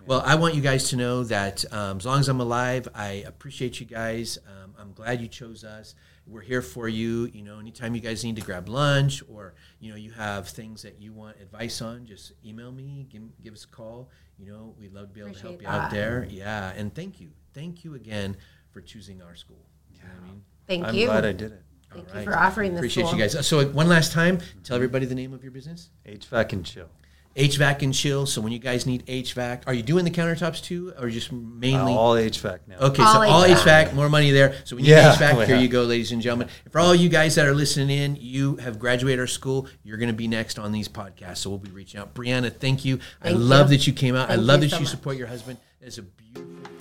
Well, 0.05 0.21
I 0.25 0.35
want 0.35 0.55
you 0.55 0.61
guys 0.61 0.89
to 0.89 0.95
know 0.95 1.23
that 1.25 1.65
um, 1.73 1.97
as 1.97 2.05
long 2.05 2.19
as 2.19 2.29
I'm 2.29 2.39
alive, 2.39 2.87
I 2.95 3.23
appreciate 3.27 3.79
you 3.79 3.85
guys. 3.85 4.37
Um, 4.47 4.73
I'm 4.79 4.93
glad 4.93 5.19
you 5.19 5.27
chose 5.27 5.63
us. 5.63 5.93
We're 6.29 6.41
here 6.41 6.61
for 6.61 6.87
you. 6.87 7.29
You 7.33 7.43
know, 7.43 7.59
anytime 7.59 7.95
you 7.95 8.01
guys 8.01 8.23
need 8.23 8.35
to 8.35 8.41
grab 8.41 8.69
lunch 8.69 9.23
or 9.27 9.55
you 9.79 9.89
know 9.89 9.97
you 9.97 10.11
have 10.11 10.47
things 10.47 10.83
that 10.83 11.01
you 11.01 11.11
want 11.11 11.37
advice 11.41 11.81
on, 11.81 12.05
just 12.05 12.33
email 12.45 12.71
me. 12.71 13.07
Give, 13.09 13.23
give 13.43 13.53
us 13.53 13.65
a 13.65 13.67
call. 13.67 14.09
You 14.37 14.45
know, 14.51 14.75
we'd 14.79 14.93
love 14.93 15.07
to 15.07 15.13
be 15.13 15.21
able 15.21 15.33
to 15.33 15.39
help 15.41 15.55
Appreciate 15.55 15.71
you 15.71 15.81
out 15.81 15.91
there. 15.91 16.27
Yeah, 16.29 16.71
and 16.75 16.93
thank 16.93 17.19
you, 17.19 17.31
thank 17.53 17.83
you 17.83 17.95
again 17.95 18.37
for 18.71 18.81
choosing 18.81 19.21
our 19.21 19.35
school. 19.35 19.65
You 19.91 20.01
know 20.01 20.09
what 20.15 20.23
I 20.23 20.27
mean? 20.27 20.43
Thank 20.67 20.85
I'm 20.85 20.95
you. 20.95 21.07
glad 21.07 21.25
I 21.25 21.31
did 21.31 21.51
it. 21.51 21.63
Thank 21.91 22.13
All 22.13 22.19
you 22.19 22.25
for 22.25 22.37
offering 22.37 22.71
this. 22.73 22.79
Appreciate 22.79 23.07
school. 23.07 23.19
you 23.19 23.27
guys. 23.27 23.47
So 23.47 23.65
one 23.69 23.87
last 23.87 24.11
time, 24.11 24.39
tell 24.63 24.75
everybody 24.75 25.05
the 25.07 25.15
name 25.15 25.33
of 25.33 25.41
your 25.43 25.51
business. 25.51 25.89
HVAC 26.07 26.53
and 26.53 26.65
chill. 26.65 26.89
HVAC 27.39 27.81
and 27.83 27.93
chill. 27.93 28.25
So 28.25 28.41
when 28.41 28.51
you 28.51 28.59
guys 28.59 28.85
need 28.85 29.05
HVAC, 29.05 29.63
are 29.65 29.73
you 29.73 29.81
doing 29.81 30.03
the 30.03 30.11
countertops 30.11 30.61
too, 30.61 30.93
or 30.99 31.09
just 31.09 31.31
mainly? 31.31 31.93
Uh, 31.93 31.95
all 31.97 32.15
HVAC 32.15 32.59
now. 32.67 32.77
Okay, 32.79 33.01
All 33.01 33.13
so 33.13 33.21
all 33.21 33.43
HVAC. 33.43 33.55
HVAC, 33.87 33.93
more 33.93 34.09
money 34.09 34.31
there. 34.31 34.55
So 34.65 34.75
we 34.75 34.81
need 34.81 34.89
Yeah, 34.89 35.15
HVAC. 35.15 35.45
Here 35.45 35.55
you 35.57 35.69
go, 35.69 35.83
ladies 35.83 36.11
and 36.11 36.21
gentlemen. 36.21 36.49
For 36.69 36.79
all 36.79 36.93
you 36.93 37.07
guys 37.09 37.35
that 37.35 37.47
are 37.47 37.53
listening 37.55 37.89
in, 37.97 38.17
you 38.19 38.57
have 38.57 38.77
graduated 38.77 39.19
our 39.19 39.27
school. 39.27 39.67
You're 39.83 39.97
going 39.97 40.09
to 40.09 40.15
be 40.15 40.27
next 40.27 40.59
on 40.59 40.71
these 40.71 40.87
podcasts. 40.89 41.37
So 41.37 41.49
we'll 41.49 41.59
be 41.59 41.71
reaching 41.71 41.99
out. 41.99 42.13
Briana, 42.13 42.53
thank 42.53 42.83
you. 42.83 42.99
I 43.23 43.29
love 43.29 43.71
you. 43.71 43.77
that 43.77 43.87
you 43.87 43.93
came 43.93 44.15
out. 44.15 44.29
I 44.29 44.35
love 44.35 44.61
you 44.61 44.67
that 44.69 44.75
so 44.75 44.79
you 44.79 44.83
much. 44.83 44.91
support 44.91 45.17
your 45.17 45.27
husband. 45.27 45.57
It's 45.81 45.97
a 45.97 46.01
beautiful 46.03 46.78